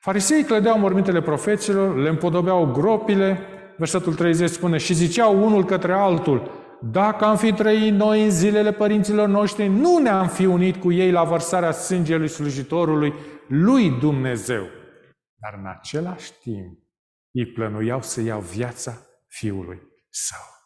Fariseii 0.00 0.44
clădeau 0.44 0.78
mormintele 0.78 1.20
profeților, 1.20 1.96
le 1.96 2.08
împodobeau 2.08 2.66
gropile, 2.72 3.40
versetul 3.76 4.14
30 4.14 4.50
spune, 4.50 4.76
și 4.76 4.94
ziceau 4.94 5.44
unul 5.44 5.64
către 5.64 5.92
altul, 5.92 6.50
dacă 6.80 7.24
am 7.24 7.36
fi 7.36 7.52
trăit 7.52 7.92
noi 7.92 8.24
în 8.24 8.30
zilele 8.30 8.72
părinților 8.72 9.28
noștri, 9.28 9.66
nu 9.66 9.98
ne-am 9.98 10.28
fi 10.28 10.44
unit 10.44 10.76
cu 10.76 10.92
ei 10.92 11.10
la 11.10 11.24
vărsarea 11.24 11.70
sângelui 11.70 12.28
slujitorului 12.28 13.14
lui 13.48 13.90
Dumnezeu. 13.90 14.62
Dar 15.40 15.54
în 15.58 15.66
același 15.66 16.32
timp, 16.32 16.78
ei 17.30 17.46
plănuiau 17.46 18.02
să 18.02 18.20
iau 18.20 18.40
viața 18.40 19.06
fiului 19.26 19.82
său. 20.10 20.57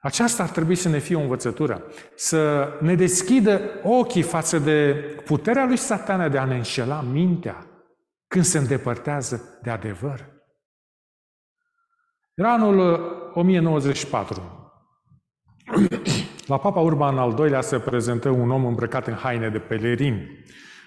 Aceasta 0.00 0.42
ar 0.42 0.48
trebui 0.48 0.74
să 0.74 0.88
ne 0.88 0.98
fie 0.98 1.16
o 1.16 1.20
învățătură, 1.20 1.82
să 2.14 2.72
ne 2.80 2.94
deschidă 2.94 3.60
ochii 3.82 4.22
față 4.22 4.58
de 4.58 4.94
puterea 5.24 5.64
lui 5.64 5.76
satana 5.76 6.28
de 6.28 6.38
a 6.38 6.44
ne 6.44 6.56
înșela 6.56 7.00
mintea 7.00 7.66
când 8.26 8.44
se 8.44 8.58
îndepărtează 8.58 9.58
de 9.62 9.70
adevăr. 9.70 10.36
Era 12.34 12.52
anul 12.52 12.80
1094. 13.34 14.42
La 16.46 16.58
Papa 16.58 16.80
Urban 16.80 17.18
al 17.18 17.38
II-lea 17.38 17.60
se 17.60 17.78
prezentă 17.78 18.28
un 18.28 18.50
om 18.50 18.66
îmbrăcat 18.66 19.06
în 19.06 19.14
haine 19.14 19.48
de 19.48 19.58
pelerin, 19.58 20.28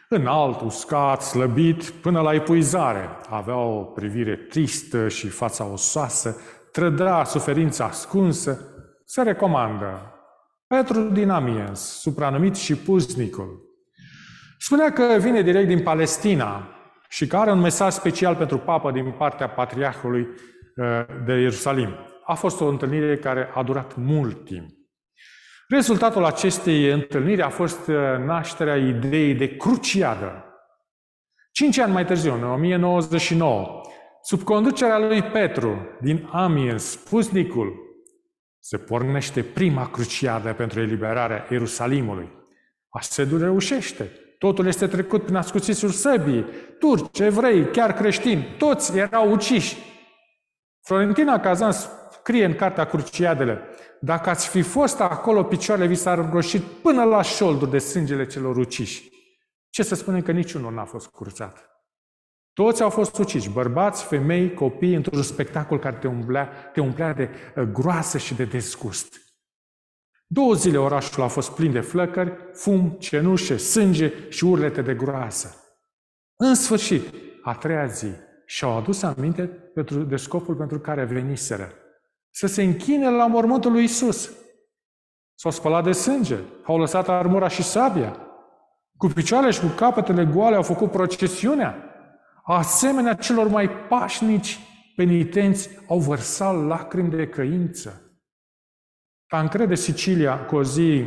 înalt, 0.09 0.61
uscat, 0.61 1.21
slăbit, 1.21 1.89
până 1.89 2.21
la 2.21 2.33
epuizare. 2.33 3.09
Avea 3.29 3.55
o 3.55 3.83
privire 3.83 4.35
tristă 4.35 5.07
și 5.07 5.27
fața 5.27 5.65
osoasă, 5.65 6.37
trăda 6.71 7.23
suferința 7.23 7.85
ascunsă, 7.85 8.70
se 9.11 9.21
recomandă. 9.21 10.13
Petru 10.67 11.01
din 11.01 11.29
Amiens, 11.29 11.79
supranumit 11.79 12.55
și 12.55 12.75
puznicul. 12.75 13.61
Spunea 14.59 14.91
că 14.91 15.17
vine 15.19 15.41
direct 15.41 15.67
din 15.67 15.83
Palestina 15.83 16.67
și 17.09 17.27
că 17.27 17.37
are 17.37 17.51
un 17.51 17.59
mesaj 17.59 17.93
special 17.93 18.35
pentru 18.35 18.57
papă 18.57 18.91
din 18.91 19.11
partea 19.11 19.49
patriarhului 19.49 20.21
uh, 20.21 21.05
de 21.25 21.33
Ierusalim. 21.33 21.95
A 22.25 22.33
fost 22.33 22.61
o 22.61 22.67
întâlnire 22.67 23.17
care 23.17 23.49
a 23.53 23.63
durat 23.63 23.95
mult 23.95 24.45
timp. 24.45 24.69
Rezultatul 25.67 26.25
acestei 26.25 26.91
întâlniri 26.91 27.41
a 27.41 27.49
fost 27.49 27.87
uh, 27.87 27.95
nașterea 28.25 28.75
ideii 28.75 29.35
de 29.35 29.55
cruciadă. 29.55 30.45
Cinci 31.51 31.77
ani 31.77 31.93
mai 31.93 32.05
târziu, 32.05 32.33
în 32.33 32.43
1099, 32.43 33.81
sub 34.21 34.41
conducerea 34.41 34.99
lui 34.99 35.21
Petru 35.21 35.97
din 36.01 36.29
Amiens, 36.31 36.95
pusnicul, 36.95 37.90
se 38.63 38.77
pornește 38.77 39.43
prima 39.43 39.89
cruciadă 39.89 40.53
pentru 40.53 40.79
eliberarea 40.79 41.47
Ierusalimului. 41.49 42.29
Asedul 42.89 43.39
reușește. 43.39 44.11
Totul 44.37 44.67
este 44.67 44.87
trecut 44.87 45.23
prin 45.23 45.35
ascuțisul 45.35 45.89
săbii. 45.89 46.45
Turci, 46.79 47.19
evrei, 47.19 47.65
chiar 47.65 47.93
creștini, 47.93 48.55
toți 48.57 48.97
erau 48.97 49.31
uciși. 49.31 49.77
Florentina 50.81 51.39
Cazan 51.39 51.71
scrie 52.11 52.45
în 52.45 52.55
cartea 52.55 52.85
Cruciadele, 52.85 53.61
dacă 53.99 54.29
ați 54.29 54.47
fi 54.47 54.61
fost 54.61 54.99
acolo, 54.99 55.43
picioarele 55.43 55.87
vi 55.87 55.95
s-ar 55.95 56.17
îngroșit 56.17 56.61
până 56.61 57.03
la 57.03 57.21
șolduri 57.21 57.71
de 57.71 57.77
sângele 57.77 58.27
celor 58.27 58.57
uciși. 58.57 59.09
Ce 59.69 59.83
să 59.83 59.95
spunem 59.95 60.21
că 60.21 60.31
niciunul 60.31 60.73
n-a 60.73 60.85
fost 60.85 61.07
curțat. 61.07 61.70
Toți 62.61 62.81
au 62.81 62.89
fost 62.89 63.17
uciși, 63.17 63.49
bărbați, 63.49 64.03
femei, 64.03 64.53
copii, 64.53 64.95
într-un 64.95 65.21
spectacol 65.21 65.79
care 65.79 65.95
te 65.95 66.07
umplea, 66.07 66.49
te 66.73 66.81
umplea 66.81 67.13
de 67.13 67.29
uh, 67.55 67.63
groasă 67.63 68.17
și 68.17 68.33
de 68.33 68.45
dezgust. 68.45 69.15
Două 70.27 70.53
zile 70.53 70.77
orașul 70.77 71.23
a 71.23 71.27
fost 71.27 71.51
plin 71.51 71.71
de 71.71 71.79
flăcări, 71.79 72.33
fum, 72.53 72.89
cenușe, 72.99 73.57
sânge 73.57 74.13
și 74.29 74.45
urlete 74.45 74.81
de 74.81 74.93
groasă. 74.93 75.55
În 76.35 76.55
sfârșit, 76.55 77.13
a 77.43 77.53
treia 77.53 77.85
zi, 77.85 78.11
și-au 78.45 78.77
adus 78.77 79.01
aminte 79.01 79.43
pentru, 79.73 80.03
de 80.03 80.15
scopul 80.15 80.55
pentru 80.55 80.79
care 80.79 81.03
veniseră. 81.03 81.71
Să 82.29 82.47
se 82.47 82.63
închine 82.63 83.09
la 83.09 83.27
mormântul 83.27 83.71
lui 83.71 83.83
Isus. 83.83 84.31
S-au 85.35 85.51
spălat 85.51 85.83
de 85.83 85.91
sânge, 85.91 86.37
au 86.63 86.77
lăsat 86.77 87.09
armura 87.09 87.47
și 87.47 87.63
sabia. 87.63 88.17
Cu 88.97 89.07
picioarele 89.07 89.51
și 89.51 89.61
cu 89.61 89.67
capetele 89.75 90.25
goale 90.25 90.55
au 90.55 90.63
făcut 90.63 90.91
procesiunea. 90.91 91.85
Asemenea 92.43 93.13
celor 93.13 93.47
mai 93.47 93.69
pașnici 93.69 94.59
penitenți 94.95 95.69
au 95.87 95.99
vărsat 95.99 96.65
lacrimi 96.65 97.09
de 97.09 97.27
căință. 97.27 98.19
Tancred 99.27 99.77
Sicilia, 99.77 100.45
cu 100.45 100.55
o 100.55 100.63
zi 100.63 101.05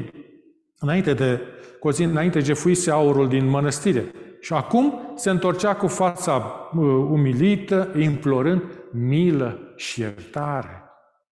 înainte 0.77 1.15
de, 1.15 1.41
cu 1.81 1.89
o 1.89 1.93
zi 1.93 2.03
înainte 2.03 2.41
jefuise 2.41 2.91
aurul 2.91 3.29
din 3.29 3.47
mănăstire. 3.47 4.13
Și 4.41 4.53
acum 4.53 5.13
se 5.17 5.31
întorcea 5.31 5.77
cu 5.77 5.87
fața 5.87 6.37
uh, 6.37 6.83
umilită, 7.11 7.93
implorând 7.99 8.63
milă 8.93 9.73
și 9.77 10.01
iertare. 10.01 10.83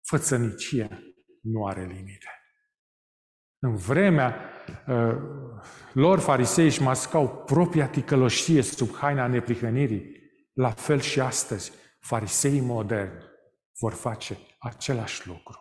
Fățănicia 0.03 0.89
nu 1.41 1.67
are 1.67 1.81
limite. 1.81 2.29
În 3.59 3.77
vremea 3.77 4.29
uh, 4.29 4.54
lor, 5.93 6.19
farisei 6.19 6.65
își 6.65 6.83
mascau 6.83 7.43
propria 7.47 7.87
ticăloșie 7.87 8.63
sub 8.63 8.95
haina 8.95 9.27
neprihănirii. 9.27 10.23
La 10.53 10.71
fel 10.71 11.01
și 11.01 11.21
astăzi, 11.21 11.73
farisei 12.01 12.61
moderni 12.61 13.23
vor 13.79 13.93
face 13.93 14.39
același 14.59 15.27
lucru. 15.27 15.59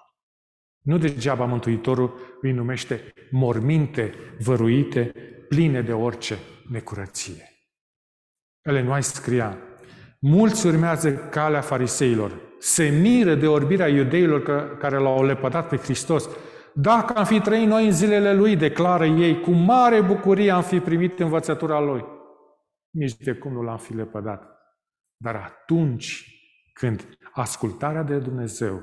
Nu 0.82 0.98
degeaba 0.98 1.46
Mântuitorul 1.46 2.38
îi 2.42 2.52
numește 2.52 3.14
morminte 3.32 4.14
văruite, 4.40 5.12
pline 5.50 5.82
de 5.82 5.94
orice 5.94 6.38
necurăție. 6.70 7.50
Ellen 8.62 8.88
White 8.88 9.02
scria, 9.02 9.58
mulți 10.20 10.68
urmează 10.68 11.16
calea 11.16 11.62
fariseilor, 11.62 12.32
se 12.60 12.90
miră 12.90 13.36
de 13.36 13.48
orbirea 13.48 13.88
iudeilor 13.88 14.44
care 14.78 14.98
l-au 14.98 15.26
lepădat 15.26 15.68
pe 15.68 15.78
Hristos. 15.78 16.30
Dacă 16.74 17.14
am 17.14 17.26
fi 17.26 17.40
trăit 17.40 17.68
noi 17.68 17.86
în 17.86 17.92
zilele 17.92 18.34
Lui, 18.34 18.56
declară 18.56 19.06
ei, 19.06 19.40
cu 19.40 19.52
mare 19.52 20.02
bucurie 20.02 20.52
am 20.52 20.64
fi 20.64 20.80
primit 20.80 21.20
învățătura 21.20 21.80
Lui. 21.80 22.06
Nici 22.90 23.16
de 23.18 23.34
cum 23.34 23.52
nu 23.52 23.62
l-am 23.62 23.78
fi 23.78 23.94
lepădat. 23.94 24.54
Dar 25.18 25.36
atunci 25.36 26.28
când 26.74 27.18
ascultarea 27.34 28.04
de 28.04 28.18
Dumnezeu 28.18 28.82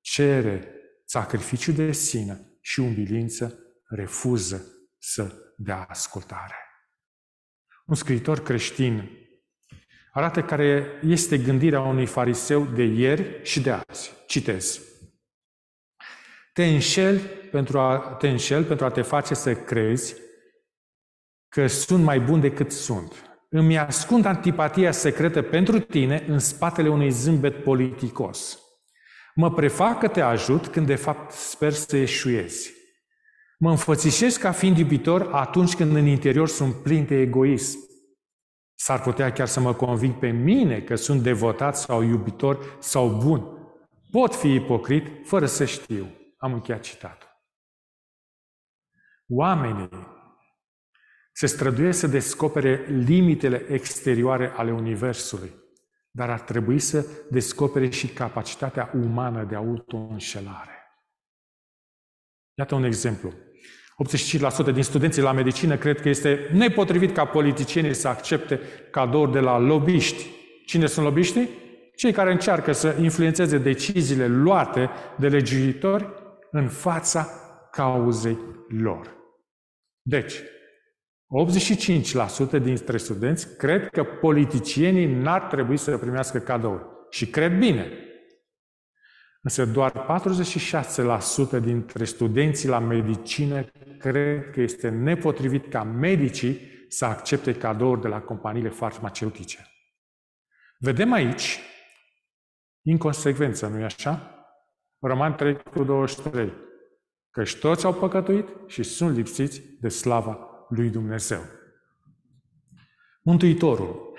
cere 0.00 0.74
sacrificiu 1.04 1.72
de 1.72 1.92
sine 1.92 2.56
și 2.60 2.80
umilință, 2.80 3.58
refuză 3.88 4.66
să 4.98 5.34
dea 5.56 5.86
ascultare. 5.88 6.54
Un 7.86 7.94
scriitor 7.94 8.42
creștin 8.42 9.10
arată 10.12 10.42
care 10.42 11.00
este 11.02 11.38
gândirea 11.38 11.80
unui 11.80 12.06
fariseu 12.06 12.64
de 12.64 12.82
ieri 12.82 13.40
și 13.42 13.60
de 13.60 13.70
azi. 13.70 14.12
Citez. 14.26 14.91
Te 16.52 16.64
înșel 16.64 17.20
pentru 17.50 17.78
a 17.78 17.98
te, 17.98 18.28
înșel 18.28 18.64
pentru 18.64 18.84
a 18.84 18.90
te 18.90 19.02
face 19.02 19.34
să 19.34 19.54
crezi 19.54 20.14
că 21.48 21.66
sunt 21.66 22.04
mai 22.04 22.20
bun 22.20 22.40
decât 22.40 22.72
sunt. 22.72 23.12
Îmi 23.48 23.78
ascund 23.78 24.24
antipatia 24.24 24.92
secretă 24.92 25.42
pentru 25.42 25.78
tine 25.80 26.24
în 26.28 26.38
spatele 26.38 26.88
unui 26.88 27.10
zâmbet 27.10 27.62
politicos. 27.62 28.58
Mă 29.34 29.52
prefac 29.52 29.98
că 29.98 30.08
te 30.08 30.20
ajut 30.20 30.66
când 30.66 30.86
de 30.86 30.94
fapt 30.94 31.30
sper 31.30 31.72
să 31.72 31.96
eșuezi. 31.96 32.72
Mă 33.58 33.70
înfățișez 33.70 34.36
ca 34.36 34.52
fiind 34.52 34.78
iubitor 34.78 35.28
atunci 35.32 35.74
când 35.74 35.96
în 35.96 36.06
interior 36.06 36.48
sunt 36.48 36.74
plin 36.74 37.04
de 37.06 37.14
egoism. 37.14 37.78
S-ar 38.74 39.00
putea 39.00 39.32
chiar 39.32 39.46
să 39.46 39.60
mă 39.60 39.74
conving 39.74 40.14
pe 40.14 40.28
mine 40.30 40.80
că 40.80 40.94
sunt 40.94 41.22
devotat 41.22 41.76
sau 41.76 42.02
iubitor 42.02 42.76
sau 42.80 43.08
bun. 43.08 43.46
Pot 44.10 44.34
fi 44.34 44.54
ipocrit 44.54 45.06
fără 45.24 45.46
să 45.46 45.64
știu. 45.64 46.06
Am 46.42 46.52
încheiat 46.52 46.80
citatul. 46.80 47.28
Oamenii 49.28 49.88
se 51.32 51.46
străduiesc 51.46 51.98
să 51.98 52.06
descopere 52.06 52.84
limitele 52.86 53.66
exterioare 53.68 54.52
ale 54.56 54.72
Universului, 54.72 55.50
dar 56.10 56.30
ar 56.30 56.40
trebui 56.40 56.78
să 56.78 57.06
descopere 57.30 57.90
și 57.90 58.06
capacitatea 58.06 58.90
umană 58.94 59.44
de 59.44 59.54
auto-înșelare. 59.54 60.70
Iată 62.54 62.74
un 62.74 62.84
exemplu. 62.84 63.32
85% 64.70 64.72
din 64.72 64.82
studenții 64.82 65.22
la 65.22 65.32
medicină 65.32 65.76
cred 65.76 66.00
că 66.00 66.08
este 66.08 66.48
nepotrivit 66.52 67.14
ca 67.14 67.24
politicienii 67.24 67.94
să 67.94 68.08
accepte 68.08 68.60
cadouri 68.90 69.32
de 69.32 69.40
la 69.40 69.58
lobiști. 69.58 70.26
Cine 70.66 70.86
sunt 70.86 71.04
lobiștii? 71.04 71.48
Cei 71.96 72.12
care 72.12 72.32
încearcă 72.32 72.72
să 72.72 72.96
influențeze 73.00 73.58
deciziile 73.58 74.26
luate 74.26 74.90
de 75.18 75.28
legiuitori 75.28 76.21
în 76.52 76.68
fața 76.68 77.26
cauzei 77.70 78.38
lor. 78.68 79.16
Deci, 80.02 80.34
85% 82.58 82.62
dintre 82.62 82.96
studenți 82.96 83.56
cred 83.56 83.88
că 83.88 84.04
politicienii 84.04 85.06
n-ar 85.06 85.42
trebui 85.42 85.76
să 85.76 85.98
primească 85.98 86.38
cadouri. 86.38 86.84
Și 87.10 87.26
cred 87.26 87.58
bine. 87.58 87.92
Însă 89.42 89.64
doar 89.64 90.20
46% 91.58 91.62
dintre 91.62 92.04
studenții 92.04 92.68
la 92.68 92.78
medicină 92.78 93.64
cred 93.98 94.50
că 94.50 94.60
este 94.60 94.88
nepotrivit 94.88 95.70
ca 95.70 95.82
medicii 95.82 96.60
să 96.88 97.04
accepte 97.04 97.54
cadouri 97.54 98.00
de 98.00 98.08
la 98.08 98.20
companiile 98.20 98.68
farmaceutice. 98.68 99.66
Vedem 100.78 101.12
aici 101.12 101.58
inconsecvență, 102.82 103.66
nu-i 103.66 103.84
așa? 103.84 104.41
Roman 105.04 105.34
3 105.34 105.62
cu 105.62 105.84
23. 105.84 106.52
Căci 107.30 107.56
toți 107.56 107.84
au 107.84 107.94
păcătuit 107.94 108.48
și 108.66 108.82
sunt 108.82 109.16
lipsiți 109.16 109.62
de 109.80 109.88
slava 109.88 110.66
lui 110.68 110.90
Dumnezeu. 110.90 111.40
Mântuitorul 113.22 114.14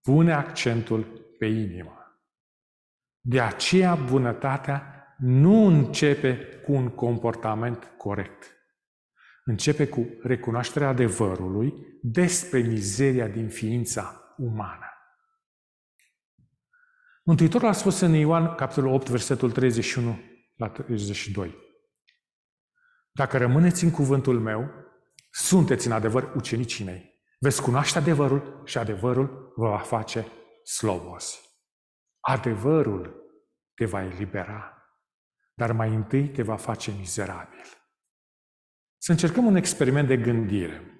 pune 0.00 0.32
accentul 0.32 1.02
pe 1.38 1.46
inimă. 1.46 2.22
De 3.20 3.40
aceea 3.40 3.94
bunătatea 3.94 5.06
nu 5.18 5.66
începe 5.66 6.38
cu 6.64 6.72
un 6.72 6.88
comportament 6.88 7.84
corect. 7.96 8.56
Începe 9.44 9.88
cu 9.88 10.06
recunoașterea 10.22 10.88
adevărului 10.88 11.98
despre 12.02 12.58
mizeria 12.58 13.28
din 13.28 13.48
ființa 13.48 14.34
umană. 14.36 14.93
Mântuitorul 17.26 17.68
a 17.68 17.72
spus 17.72 18.00
în 18.00 18.12
Ioan, 18.12 18.54
capitolul 18.54 18.92
8, 18.92 19.08
versetul 19.08 19.52
31 19.52 20.20
la 20.54 20.68
32. 20.68 21.56
Dacă 23.12 23.38
rămâneți 23.38 23.84
în 23.84 23.90
cuvântul 23.90 24.40
meu, 24.40 24.70
sunteți 25.30 25.86
în 25.86 25.92
adevăr 25.92 26.32
ucenicii 26.36 26.84
mei. 26.84 27.22
Veți 27.38 27.62
cunoaște 27.62 27.98
adevărul 27.98 28.62
și 28.64 28.78
adevărul 28.78 29.52
vă 29.56 29.68
va 29.68 29.78
face 29.78 30.26
slobos. 30.64 31.40
Adevărul 32.20 33.14
te 33.74 33.84
va 33.84 34.02
elibera, 34.04 34.82
dar 35.54 35.72
mai 35.72 35.94
întâi 35.94 36.28
te 36.28 36.42
va 36.42 36.56
face 36.56 36.92
mizerabil. 36.98 37.64
Să 38.98 39.10
încercăm 39.12 39.46
un 39.46 39.56
experiment 39.56 40.08
de 40.08 40.16
gândire. 40.16 40.93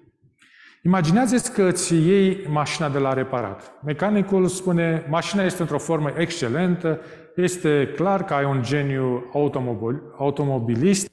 Imaginează-ți 0.85 1.53
că 1.53 1.63
îți 1.63 1.95
iei 1.95 2.45
mașina 2.47 2.89
de 2.89 2.97
la 2.97 3.13
reparat. 3.13 3.73
Mecanicul 3.83 4.47
spune, 4.47 5.05
mașina 5.09 5.43
este 5.43 5.61
într-o 5.61 5.77
formă 5.77 6.11
excelentă, 6.17 6.99
este 7.35 7.93
clar 7.95 8.25
că 8.25 8.33
ai 8.33 8.45
un 8.45 8.61
geniu 8.61 9.29
automobil, 9.33 10.01
automobilist, 10.17 11.11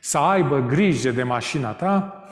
să 0.00 0.18
aibă 0.18 0.60
grijă 0.68 1.10
de 1.10 1.22
mașina 1.22 1.72
ta. 1.72 2.24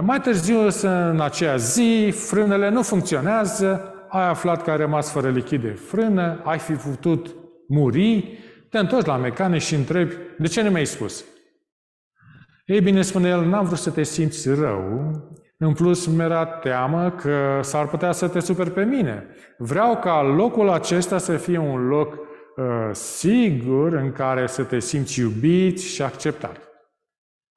Mai 0.00 0.20
târziu, 0.20 0.58
în 0.82 1.20
aceea 1.20 1.56
zi, 1.56 2.14
frânele 2.28 2.68
nu 2.68 2.82
funcționează, 2.82 3.94
ai 4.08 4.28
aflat 4.28 4.62
că 4.62 4.70
ai 4.70 4.76
rămas 4.76 5.10
fără 5.10 5.30
lichid 5.30 5.62
de 5.62 5.72
frână, 5.72 6.40
ai 6.44 6.58
fi 6.58 6.72
putut 6.72 7.34
muri, 7.68 8.38
te 8.70 8.78
întorci 8.78 9.06
la 9.06 9.16
mecanic 9.16 9.60
și 9.60 9.74
întrebi, 9.74 10.14
de 10.38 10.46
ce 10.46 10.62
nu 10.62 10.70
mi-ai 10.70 10.86
spus? 10.86 11.24
Ei 12.64 12.80
bine, 12.80 13.02
spune 13.02 13.28
el, 13.28 13.44
n-am 13.44 13.64
vrut 13.64 13.78
să 13.78 13.90
te 13.90 14.02
simți 14.02 14.48
rău, 14.54 15.10
în 15.58 15.72
plus, 15.72 16.06
mi-era 16.06 16.46
teamă 16.46 17.10
că 17.10 17.60
s-ar 17.62 17.88
putea 17.88 18.12
să 18.12 18.28
te 18.28 18.40
super 18.40 18.70
pe 18.70 18.84
mine. 18.84 19.26
Vreau 19.58 19.98
ca 19.98 20.22
locul 20.22 20.68
acesta 20.68 21.18
să 21.18 21.36
fie 21.36 21.58
un 21.58 21.86
loc 21.86 22.14
uh, 22.14 22.90
sigur 22.92 23.92
în 23.92 24.12
care 24.12 24.46
să 24.46 24.64
te 24.64 24.78
simți 24.78 25.20
iubit 25.20 25.80
și 25.80 26.02
acceptat. 26.02 26.60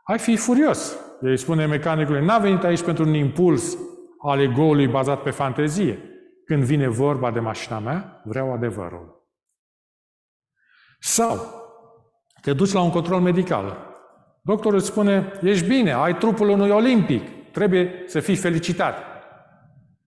Ai 0.04 0.20
fi 0.20 0.36
furios. 0.36 0.98
Ei 1.22 1.38
spune 1.38 1.66
mecanicului, 1.66 2.26
n-a 2.26 2.38
venit 2.38 2.64
aici 2.64 2.82
pentru 2.84 3.04
un 3.04 3.14
impuls 3.14 3.78
al 4.22 4.40
egoului 4.40 4.88
bazat 4.88 5.22
pe 5.22 5.30
fantezie. 5.30 6.00
Când 6.46 6.64
vine 6.64 6.88
vorba 6.88 7.32
de 7.32 7.40
mașina 7.40 7.80
mea, 7.80 8.22
vreau 8.24 8.54
adevărul. 8.54 9.28
Sau 11.00 11.40
te 12.42 12.54
duci 12.54 12.72
la 12.72 12.82
un 12.82 12.92
control 12.92 13.20
medical. 13.20 13.78
Doctorul 14.42 14.78
îți 14.78 14.88
spune, 14.88 15.32
ești 15.42 15.68
bine, 15.68 15.94
ai 15.94 16.18
trupul 16.18 16.50
unui 16.50 16.70
olimpic, 16.70 17.39
trebuie 17.52 18.04
să 18.06 18.20
fii 18.20 18.36
felicitat. 18.36 18.98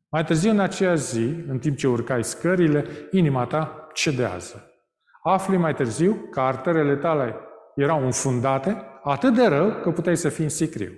Mai 0.09 0.25
târziu 0.25 0.51
în 0.51 0.61
aceea 0.61 0.95
zi, 0.95 1.35
în 1.49 1.59
timp 1.59 1.77
ce 1.77 1.89
urcai 1.89 2.25
scările, 2.25 2.87
inima 3.11 3.47
ta 3.47 3.89
cedează. 3.93 4.67
Afli 5.23 5.57
mai 5.57 5.75
târziu 5.75 6.29
că 6.31 6.41
arterele 6.41 6.97
tale 6.97 7.35
erau 7.75 8.05
înfundate 8.05 8.83
atât 9.03 9.35
de 9.35 9.47
rău 9.47 9.71
că 9.71 9.91
puteai 9.91 10.17
să 10.17 10.29
fii 10.29 10.45
în 10.45 10.51
sicriu. 10.51 10.93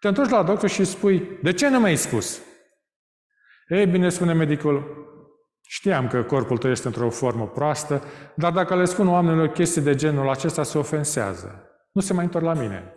Te 0.00 0.08
întorci 0.08 0.30
la 0.30 0.42
doctor 0.42 0.68
și 0.68 0.84
spui, 0.84 1.38
de 1.42 1.52
ce 1.52 1.68
nu 1.68 1.80
mi-ai 1.80 1.96
spus? 1.96 2.42
Ei 3.68 3.86
bine, 3.86 4.08
spune 4.08 4.32
medicul, 4.32 5.04
știam 5.66 6.08
că 6.08 6.22
corpul 6.22 6.58
tău 6.58 6.70
este 6.70 6.86
într-o 6.86 7.10
formă 7.10 7.46
proastă, 7.48 8.02
dar 8.36 8.52
dacă 8.52 8.76
le 8.76 8.84
spun 8.84 9.08
oamenilor 9.08 9.48
chestii 9.48 9.82
de 9.82 9.94
genul 9.94 10.28
acesta, 10.28 10.62
se 10.62 10.78
ofensează. 10.78 11.68
Nu 11.92 12.00
se 12.00 12.12
mai 12.12 12.24
întorc 12.24 12.44
la 12.44 12.54
mine. 12.54 12.93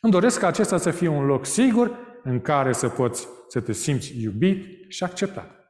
Îmi 0.00 0.12
doresc 0.12 0.38
ca 0.38 0.46
acesta 0.46 0.76
să 0.76 0.90
fie 0.90 1.08
un 1.08 1.26
loc 1.26 1.46
sigur 1.46 1.98
în 2.22 2.40
care 2.40 2.72
să 2.72 2.88
poți 2.88 3.28
să 3.48 3.60
te 3.60 3.72
simți 3.72 4.20
iubit 4.20 4.90
și 4.90 5.04
acceptat. 5.04 5.64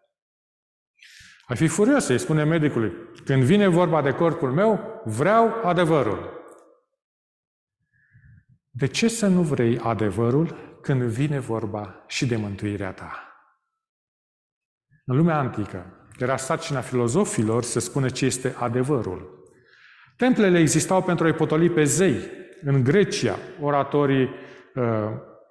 Ai 1.46 1.56
fi 1.56 1.66
furios 1.66 2.04
să-i 2.04 2.18
spune 2.18 2.44
medicului, 2.44 2.92
când 3.24 3.42
vine 3.42 3.68
vorba 3.68 4.02
de 4.02 4.12
corpul 4.12 4.52
meu, 4.52 5.02
vreau 5.04 5.60
adevărul. 5.64 6.32
De 8.70 8.86
ce 8.86 9.08
să 9.08 9.26
nu 9.26 9.42
vrei 9.42 9.78
adevărul 9.78 10.78
când 10.82 11.02
vine 11.02 11.38
vorba 11.38 12.04
și 12.06 12.26
de 12.26 12.36
mântuirea 12.36 12.92
ta? 12.92 13.28
În 15.04 15.16
lumea 15.16 15.38
antică, 15.38 16.08
era 16.18 16.36
sarcina 16.36 16.80
filozofilor 16.80 17.62
să 17.62 17.80
spună 17.80 18.08
ce 18.08 18.24
este 18.24 18.54
adevărul. 18.58 19.44
Templele 20.16 20.58
existau 20.58 21.02
pentru 21.02 21.24
a-i 21.24 21.32
potoli 21.32 21.70
pe 21.70 21.84
zei, 21.84 22.43
în 22.64 22.82
Grecia, 22.82 23.38
oratorii 23.60 24.30
uh, 24.74 24.82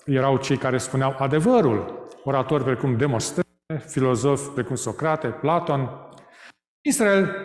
erau 0.05 0.37
cei 0.37 0.57
care 0.57 0.77
spuneau 0.77 1.15
adevărul, 1.17 2.07
oratori 2.23 2.63
precum 2.63 2.97
Demostene, 2.97 3.47
filozofi 3.87 4.49
precum 4.49 4.75
Socrate, 4.75 5.27
Platon. 5.27 5.89
Israel, 6.81 7.35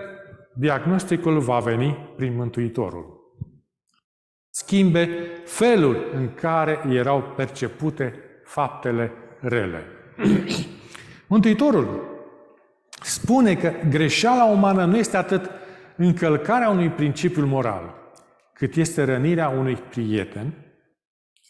diagnosticul 0.54 1.38
va 1.38 1.58
veni 1.58 2.12
prin 2.16 2.36
Mântuitorul. 2.36 3.16
Schimbe 4.50 5.08
felul 5.44 6.10
în 6.14 6.34
care 6.34 6.80
erau 6.88 7.22
percepute 7.36 8.14
faptele 8.44 9.12
rele. 9.40 9.84
Mântuitorul 11.28 12.16
spune 13.02 13.54
că 13.54 13.72
greșeala 13.88 14.44
umană 14.44 14.84
nu 14.84 14.96
este 14.96 15.16
atât 15.16 15.50
încălcarea 15.96 16.68
unui 16.68 16.88
principiu 16.88 17.46
moral, 17.46 17.94
cât 18.58 18.76
este 18.76 19.04
rănirea 19.04 19.48
unui 19.48 19.76
prieten 19.76 20.54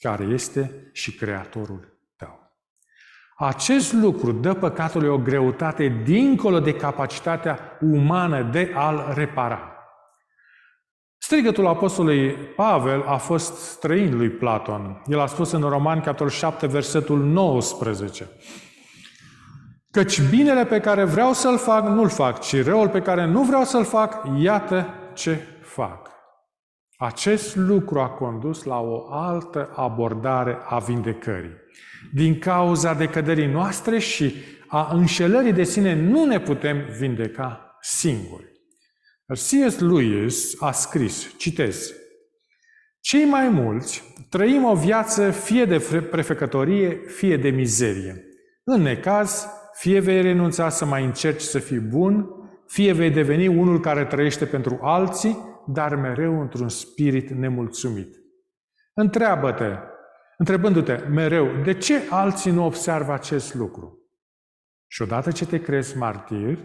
care 0.01 0.25
este 0.25 0.91
și 0.93 1.15
Creatorul 1.17 1.99
tău. 2.17 2.41
Acest 3.37 3.93
lucru 3.93 4.33
dă 4.33 4.55
păcatului 4.55 5.09
o 5.09 5.19
greutate 5.19 6.03
dincolo 6.05 6.61
de 6.61 6.75
capacitatea 6.75 7.79
umană 7.81 8.43
de 8.43 8.73
a-l 8.75 9.13
repara. 9.15 9.73
Strigătul 11.19 11.67
apostolului 11.67 12.33
Pavel 12.33 13.03
a 13.03 13.17
fost 13.17 13.55
străin 13.55 14.17
lui 14.17 14.31
Platon. 14.31 15.03
El 15.07 15.21
a 15.21 15.27
spus 15.27 15.51
în 15.51 15.61
Roman, 15.61 16.01
capitolul 16.01 16.33
7, 16.33 16.67
versetul 16.67 17.19
19. 17.19 18.29
Căci 19.91 20.21
binele 20.21 20.65
pe 20.65 20.81
care 20.81 21.05
vreau 21.05 21.33
să-l 21.33 21.59
fac, 21.59 21.85
nu-l 21.87 22.09
fac, 22.09 22.41
ci 22.41 22.65
răul 22.65 22.89
pe 22.89 23.03
care 23.03 23.25
nu 23.25 23.43
vreau 23.43 23.65
să-l 23.65 23.85
fac, 23.85 24.25
iată 24.39 24.95
ce 25.15 25.41
fac. 25.63 26.08
Acest 27.01 27.57
lucru 27.57 28.01
a 28.01 28.09
condus 28.09 28.63
la 28.63 28.81
o 28.81 29.13
altă 29.13 29.73
abordare 29.75 30.59
a 30.65 30.79
vindecării. 30.79 31.57
Din 32.15 32.39
cauza 32.39 32.95
decăderii 32.95 33.47
noastre 33.47 33.99
și 33.99 34.35
a 34.67 34.91
înșelării 34.93 35.53
de 35.53 35.63
sine 35.63 35.95
nu 35.95 36.25
ne 36.25 36.41
putem 36.41 36.87
vindeca 36.99 37.79
singuri. 37.81 38.53
C.S. 39.27 39.79
Lewis 39.79 40.63
a 40.63 40.71
scris, 40.71 41.35
citez, 41.37 41.93
Cei 43.01 43.25
mai 43.25 43.49
mulți 43.49 44.15
trăim 44.29 44.65
o 44.65 44.75
viață 44.75 45.31
fie 45.31 45.65
de 45.65 45.79
prefecătorie, 46.11 47.01
fie 47.07 47.37
de 47.37 47.51
mizerie. 47.51 48.25
În 48.65 48.83
necaz, 48.83 49.47
fie 49.73 50.01
vei 50.01 50.23
renunța 50.23 50.69
să 50.69 50.85
mai 50.85 51.05
încerci 51.05 51.41
să 51.41 51.59
fii 51.59 51.79
bun, 51.79 52.29
fie 52.67 52.93
vei 52.93 53.11
deveni 53.11 53.47
unul 53.47 53.81
care 53.81 54.05
trăiește 54.05 54.45
pentru 54.45 54.79
alții, 54.83 55.39
dar 55.71 55.95
mereu 55.95 56.41
într-un 56.41 56.69
spirit 56.69 57.31
nemulțumit. 57.31 58.17
Întreabă-te, 58.95 59.77
întrebându-te 60.37 60.97
mereu, 60.97 61.63
de 61.63 61.79
ce 61.79 62.03
alții 62.11 62.51
nu 62.51 62.65
observă 62.65 63.13
acest 63.13 63.55
lucru? 63.55 64.11
Și 64.87 65.03
odată 65.03 65.33
ce 65.33 65.47
te 65.47 65.61
crezi 65.61 65.97
martir, 65.97 66.59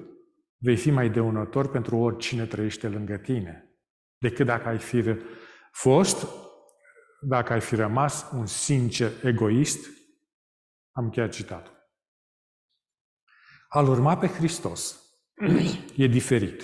vei 0.57 0.77
fi 0.77 0.91
mai 0.91 1.09
deunător 1.09 1.69
pentru 1.69 1.97
oricine 1.97 2.45
trăiește 2.45 2.87
lângă 2.87 3.17
tine, 3.17 3.71
decât 4.17 4.45
dacă 4.45 4.67
ai 4.67 4.77
fi 4.77 5.15
fost, 5.71 6.27
dacă 7.21 7.53
ai 7.53 7.61
fi 7.61 7.75
rămas 7.75 8.31
un 8.33 8.45
sincer 8.45 9.11
egoist, 9.23 9.89
am 10.91 11.09
chiar 11.09 11.29
citat. 11.29 11.71
Al 13.67 13.87
urma 13.87 14.17
pe 14.17 14.27
Hristos 14.27 15.01
e 15.95 16.07
diferit. 16.07 16.63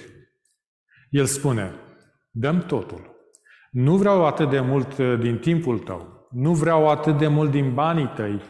El 1.10 1.26
spune, 1.26 1.89
Dăm 2.30 2.60
totul. 2.60 3.16
Nu 3.72 3.98
vreau 3.98 4.26
atât 4.26 4.50
de 4.50 4.60
mult 4.60 4.98
uh, 4.98 5.20
din 5.20 5.40
timpul 5.40 5.80
tău, 5.80 6.28
nu 6.32 6.54
vreau 6.54 6.90
atât 6.90 7.18
de 7.18 7.28
mult 7.28 7.52
din 7.52 7.74
banii 7.74 8.12
tăi 8.16 8.42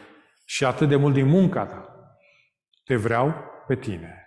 și 0.44 0.64
atât 0.64 0.88
de 0.88 0.96
mult 0.96 1.14
din 1.14 1.26
munca 1.26 1.66
ta. 1.66 1.88
Te 2.84 2.96
vreau 2.96 3.34
pe 3.66 3.76
tine. 3.76 4.24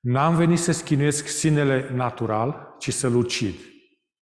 N-am 0.00 0.36
venit 0.36 0.58
să 0.58 0.72
schinuiesc 0.72 1.26
sinele 1.26 1.90
natural, 1.90 2.74
ci 2.78 2.92
să-l 2.92 3.14
ucid. 3.14 3.54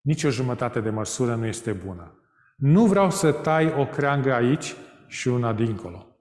Nici 0.02 0.24
o 0.24 0.30
jumătate 0.30 0.80
de 0.80 0.90
măsură 0.90 1.36
nu 1.36 1.46
este 1.46 1.72
bună. 1.72 2.18
Nu 2.56 2.86
vreau 2.86 3.12
să 3.12 3.32
tai 3.32 3.74
o 3.74 3.86
creangă 3.86 4.34
aici 4.34 4.76
și 5.08 5.28
una 5.28 5.54
dincolo. 5.54 6.18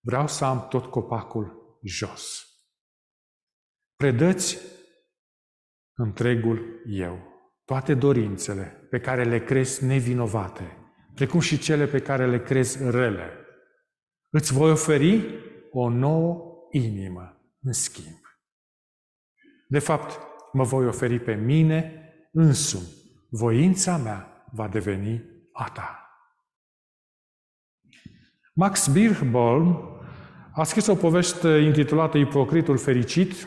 Vreau 0.00 0.26
să 0.26 0.44
am 0.44 0.68
tot 0.68 0.86
copacul 0.86 1.78
jos. 1.82 2.46
Predăți 3.96 4.58
întregul 5.98 6.82
eu, 6.86 7.18
toate 7.64 7.94
dorințele 7.94 8.86
pe 8.90 9.00
care 9.00 9.24
le 9.24 9.44
crezi 9.44 9.84
nevinovate, 9.84 10.76
precum 11.14 11.40
și 11.40 11.58
cele 11.58 11.86
pe 11.86 11.98
care 11.98 12.26
le 12.26 12.42
crezi 12.42 12.90
rele. 12.90 13.30
Îți 14.30 14.52
voi 14.52 14.70
oferi 14.70 15.24
o 15.70 15.88
nouă 15.88 16.42
inimă 16.70 17.40
în 17.60 17.72
schimb. 17.72 18.20
De 19.68 19.78
fapt, 19.78 20.18
mă 20.52 20.62
voi 20.62 20.86
oferi 20.86 21.18
pe 21.18 21.34
mine 21.34 22.12
însumi. 22.32 22.88
Voința 23.30 23.96
mea 23.96 24.46
va 24.52 24.68
deveni 24.68 25.22
a 25.52 25.70
ta. 25.70 26.02
Max 28.54 28.88
Birchbaum 28.88 29.98
a 30.52 30.64
scris 30.64 30.86
o 30.86 30.94
poveste 30.94 31.48
intitulată 31.48 32.18
Ipocritul 32.18 32.78
fericit. 32.78 33.46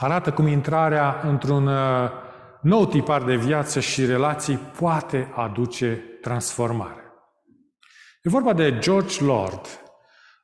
Arată 0.00 0.32
cum 0.32 0.46
intrarea 0.46 1.20
într-un 1.24 1.66
uh, 1.66 2.10
nou 2.60 2.86
tipar 2.86 3.22
de 3.22 3.36
viață 3.36 3.80
și 3.80 4.06
relații 4.06 4.56
poate 4.56 5.32
aduce 5.34 6.02
transformare. 6.20 7.02
E 8.22 8.28
vorba 8.28 8.52
de 8.52 8.78
George 8.78 9.24
Lord. 9.24 9.66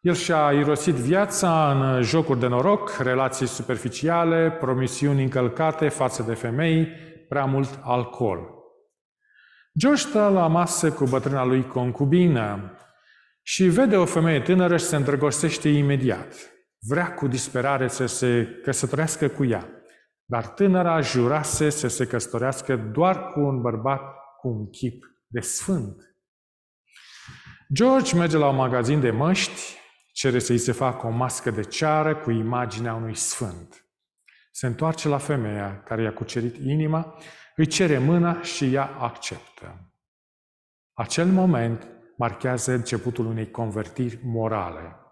El 0.00 0.14
și-a 0.14 0.50
irosit 0.52 0.94
viața 0.94 1.70
în 1.70 2.02
jocuri 2.02 2.38
de 2.38 2.46
noroc, 2.46 2.96
relații 2.98 3.46
superficiale, 3.46 4.50
promisiuni 4.50 5.22
încălcate 5.22 5.88
față 5.88 6.22
de 6.22 6.34
femei, 6.34 6.88
prea 7.28 7.44
mult 7.44 7.78
alcool. 7.82 8.38
George 9.78 10.02
stă 10.02 10.28
la 10.28 10.46
masă 10.46 10.92
cu 10.92 11.04
bătrâna 11.04 11.44
lui 11.44 11.66
concubină 11.66 12.78
și 13.42 13.64
vede 13.64 13.96
o 13.96 14.04
femeie 14.04 14.40
tânără 14.40 14.76
și 14.76 14.84
se 14.84 14.96
îndrăgostește 14.96 15.68
imediat. 15.68 16.53
Vrea 16.86 17.14
cu 17.14 17.26
disperare 17.26 17.88
să 17.88 18.06
se 18.06 18.60
căsătorească 18.62 19.28
cu 19.28 19.44
ea. 19.44 19.68
Dar 20.24 20.46
tânăra 20.46 21.00
jurase 21.00 21.70
să 21.70 21.88
se 21.88 22.06
căsătorească 22.06 22.76
doar 22.76 23.28
cu 23.28 23.40
un 23.40 23.60
bărbat 23.60 24.02
cu 24.40 24.48
un 24.48 24.70
chip 24.70 25.04
de 25.26 25.40
sfânt. 25.40 26.16
George 27.72 28.16
merge 28.16 28.36
la 28.36 28.48
un 28.48 28.56
magazin 28.56 29.00
de 29.00 29.10
măști, 29.10 29.78
cere 30.12 30.38
să-i 30.38 30.58
se 30.58 30.72
facă 30.72 31.06
o 31.06 31.10
mască 31.10 31.50
de 31.50 31.62
ceară 31.62 32.16
cu 32.16 32.30
imaginea 32.30 32.94
unui 32.94 33.14
sfânt. 33.14 33.86
Se 34.50 34.66
întoarce 34.66 35.08
la 35.08 35.18
femeia 35.18 35.82
care 35.82 36.02
i-a 36.02 36.12
cucerit 36.12 36.56
inima, 36.56 37.18
îi 37.56 37.66
cere 37.66 37.98
mâna 37.98 38.42
și 38.42 38.74
ea 38.74 38.84
acceptă. 38.84 39.92
Acel 40.92 41.26
moment 41.26 41.88
marchează 42.16 42.72
începutul 42.72 43.26
unei 43.26 43.50
convertiri 43.50 44.20
morale. 44.22 45.03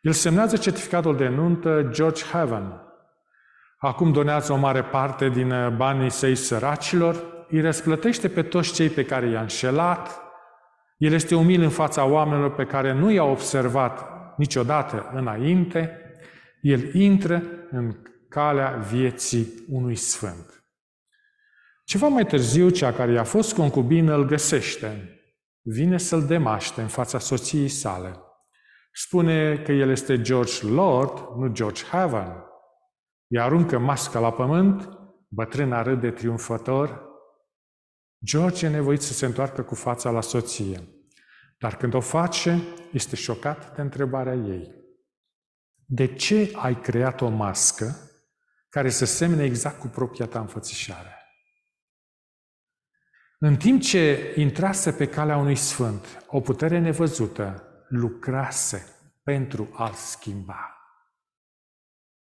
El 0.00 0.12
semnează 0.12 0.56
certificatul 0.56 1.16
de 1.16 1.28
nuntă 1.28 1.88
George 1.90 2.24
Heaven. 2.24 2.82
Acum 3.78 4.12
donează 4.12 4.52
o 4.52 4.56
mare 4.56 4.82
parte 4.82 5.28
din 5.28 5.76
banii 5.76 6.10
săi 6.10 6.34
săracilor, 6.34 7.46
îi 7.48 7.60
răsplătește 7.60 8.28
pe 8.28 8.42
toți 8.42 8.72
cei 8.72 8.88
pe 8.88 9.04
care 9.04 9.28
i-a 9.28 9.40
înșelat, 9.40 10.20
el 10.96 11.12
este 11.12 11.34
umil 11.34 11.62
în 11.62 11.70
fața 11.70 12.04
oamenilor 12.04 12.54
pe 12.54 12.64
care 12.64 12.92
nu 12.92 13.10
i-a 13.10 13.24
observat 13.24 14.06
niciodată 14.36 15.10
înainte, 15.14 16.00
el 16.60 16.94
intră 16.94 17.42
în 17.70 17.96
calea 18.28 18.70
vieții 18.70 19.52
unui 19.68 19.94
sfânt. 19.94 20.64
Ceva 21.84 22.08
mai 22.08 22.26
târziu, 22.26 22.68
cea 22.68 22.92
care 22.92 23.12
i-a 23.12 23.24
fost 23.24 23.54
concubină 23.54 24.14
îl 24.14 24.24
găsește 24.24 25.12
vine 25.62 25.98
să-l 25.98 26.26
demaște 26.26 26.80
în 26.80 26.86
fața 26.86 27.18
soției 27.18 27.68
sale. 27.68 28.16
Spune 28.90 29.62
că 29.62 29.72
el 29.72 29.90
este 29.90 30.20
George 30.20 30.66
Lord, 30.66 31.36
nu 31.36 31.52
George 31.52 31.84
Haven. 31.84 32.44
Îi 33.26 33.40
aruncă 33.40 33.78
masca 33.78 34.18
la 34.18 34.32
pământ, 34.32 34.88
bătrâna 35.28 35.82
râde 35.82 36.10
triumfător. 36.10 37.06
George 38.24 38.66
e 38.66 38.68
nevoit 38.68 39.02
să 39.02 39.12
se 39.12 39.26
întoarcă 39.26 39.62
cu 39.62 39.74
fața 39.74 40.10
la 40.10 40.20
soție. 40.20 40.88
Dar 41.58 41.76
când 41.76 41.94
o 41.94 42.00
face, 42.00 42.62
este 42.92 43.16
șocat 43.16 43.74
de 43.74 43.80
întrebarea 43.80 44.34
ei. 44.34 44.74
De 45.84 46.14
ce 46.14 46.52
ai 46.54 46.80
creat 46.80 47.20
o 47.20 47.28
mască 47.28 47.96
care 48.68 48.90
să 48.90 49.04
semne 49.04 49.44
exact 49.44 49.78
cu 49.78 49.86
propria 49.86 50.26
ta 50.26 50.40
înfățișare? 50.40 51.12
În 53.38 53.56
timp 53.56 53.80
ce 53.80 54.34
intrase 54.36 54.92
pe 54.92 55.06
calea 55.06 55.36
unui 55.36 55.56
sfânt, 55.56 56.24
o 56.26 56.40
putere 56.40 56.78
nevăzută 56.78 57.67
lucrase 57.88 58.82
pentru 59.22 59.68
a-l 59.72 59.92
schimba. 59.92 60.72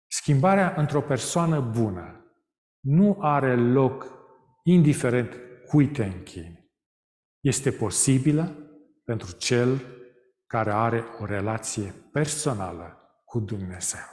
Schimbarea 0.07 0.73
într-o 0.77 1.01
persoană 1.01 1.59
bună 1.59 2.25
nu 2.79 3.17
are 3.21 3.55
loc 3.55 4.05
indiferent 4.63 5.39
cui 5.67 5.87
te 5.87 6.03
închini. 6.03 6.69
Este 7.39 7.71
posibilă 7.71 8.55
pentru 9.03 9.31
cel 9.37 9.81
care 10.47 10.71
are 10.71 11.03
o 11.19 11.25
relație 11.25 11.93
personală 12.11 12.99
cu 13.25 13.39
Dumnezeu. 13.39 14.05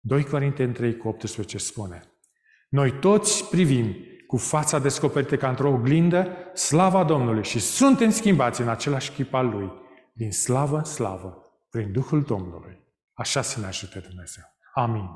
2 0.00 0.24
Corinteni 0.24 0.72
3 0.72 0.96
cu 0.96 1.08
18 1.08 1.58
spune 1.58 2.02
Noi 2.68 2.98
toți 2.98 3.44
privim 3.50 3.96
cu 4.26 4.36
fața 4.36 4.78
descoperită 4.78 5.36
ca 5.36 5.48
într-o 5.48 5.70
oglindă, 5.70 6.36
slava 6.54 7.04
Domnului 7.04 7.44
și 7.44 7.58
suntem 7.58 8.10
schimbați 8.10 8.60
în 8.60 8.68
același 8.68 9.12
chip 9.12 9.34
al 9.34 9.46
Lui, 9.46 9.72
din 10.12 10.32
slavă 10.32 10.76
în 10.76 10.84
slavă, 10.84 11.42
prin 11.70 11.92
Duhul 11.92 12.22
Domnului. 12.22 12.80
Așa 13.12 13.42
să 13.42 13.60
ne 13.60 13.66
ajute 13.66 13.98
Dumnezeu. 13.98 14.44
Amin. 14.74 15.08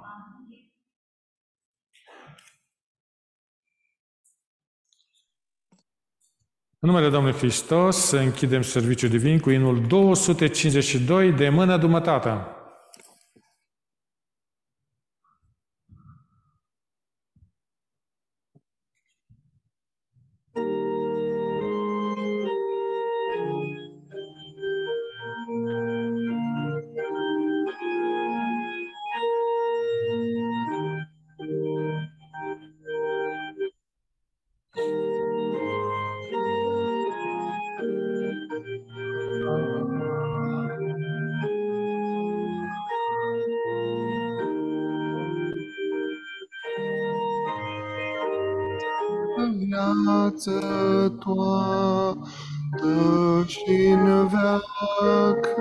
În 6.79 6.89
numele 6.89 7.11
Domnului 7.11 7.39
Hristos, 7.39 7.97
să 7.97 8.17
închidem 8.17 8.63
serviciul 8.63 9.09
divin 9.09 9.41
cu 9.41 9.51
inul 9.51 9.87
252 9.87 11.33
de 11.33 11.49
mână 11.49 11.77
dumătată. 11.77 12.56
Viață 49.95 50.61
toată 51.19 52.25
și 53.47 53.87
în 53.93 54.29
veac. 54.29 55.57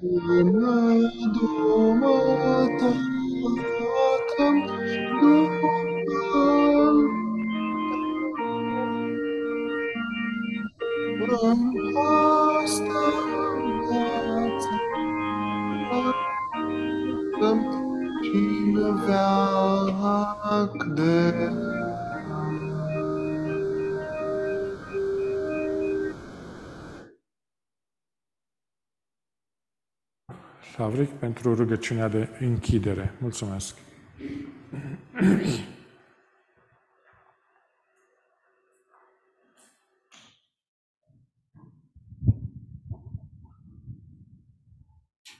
Până 0.01 0.96
dumă 1.35 2.16
pentru 31.20 31.54
rugăciunea 31.54 32.09
de 32.09 32.28
închidere. 32.40 33.14
Mulțumesc. 33.18 33.76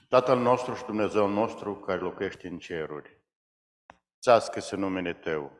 Tatăl 0.09 0.39
nostru 0.39 0.73
și 0.73 0.85
Dumnezeu 0.85 1.27
nostru 1.27 1.75
care 1.75 1.99
locuiește 1.99 2.47
în 2.47 2.57
ceruri, 2.57 3.17
țească-se 4.21 4.75
numele 4.75 5.13
Tău. 5.13 5.51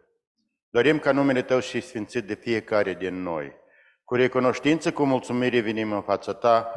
Dorim 0.70 1.00
ca 1.00 1.12
numele 1.12 1.42
Tău 1.42 1.60
și 1.60 1.82
sfințit 1.82 2.28
de 2.28 2.34
fiecare 2.34 2.94
din 2.94 3.22
noi. 3.22 3.54
Cu 4.04 4.16
recunoștință, 4.16 4.92
cu 4.92 5.06
mulțumire 5.06 5.60
venim 5.60 5.92
în 5.92 6.02
fața 6.02 6.34
Ta 6.34 6.72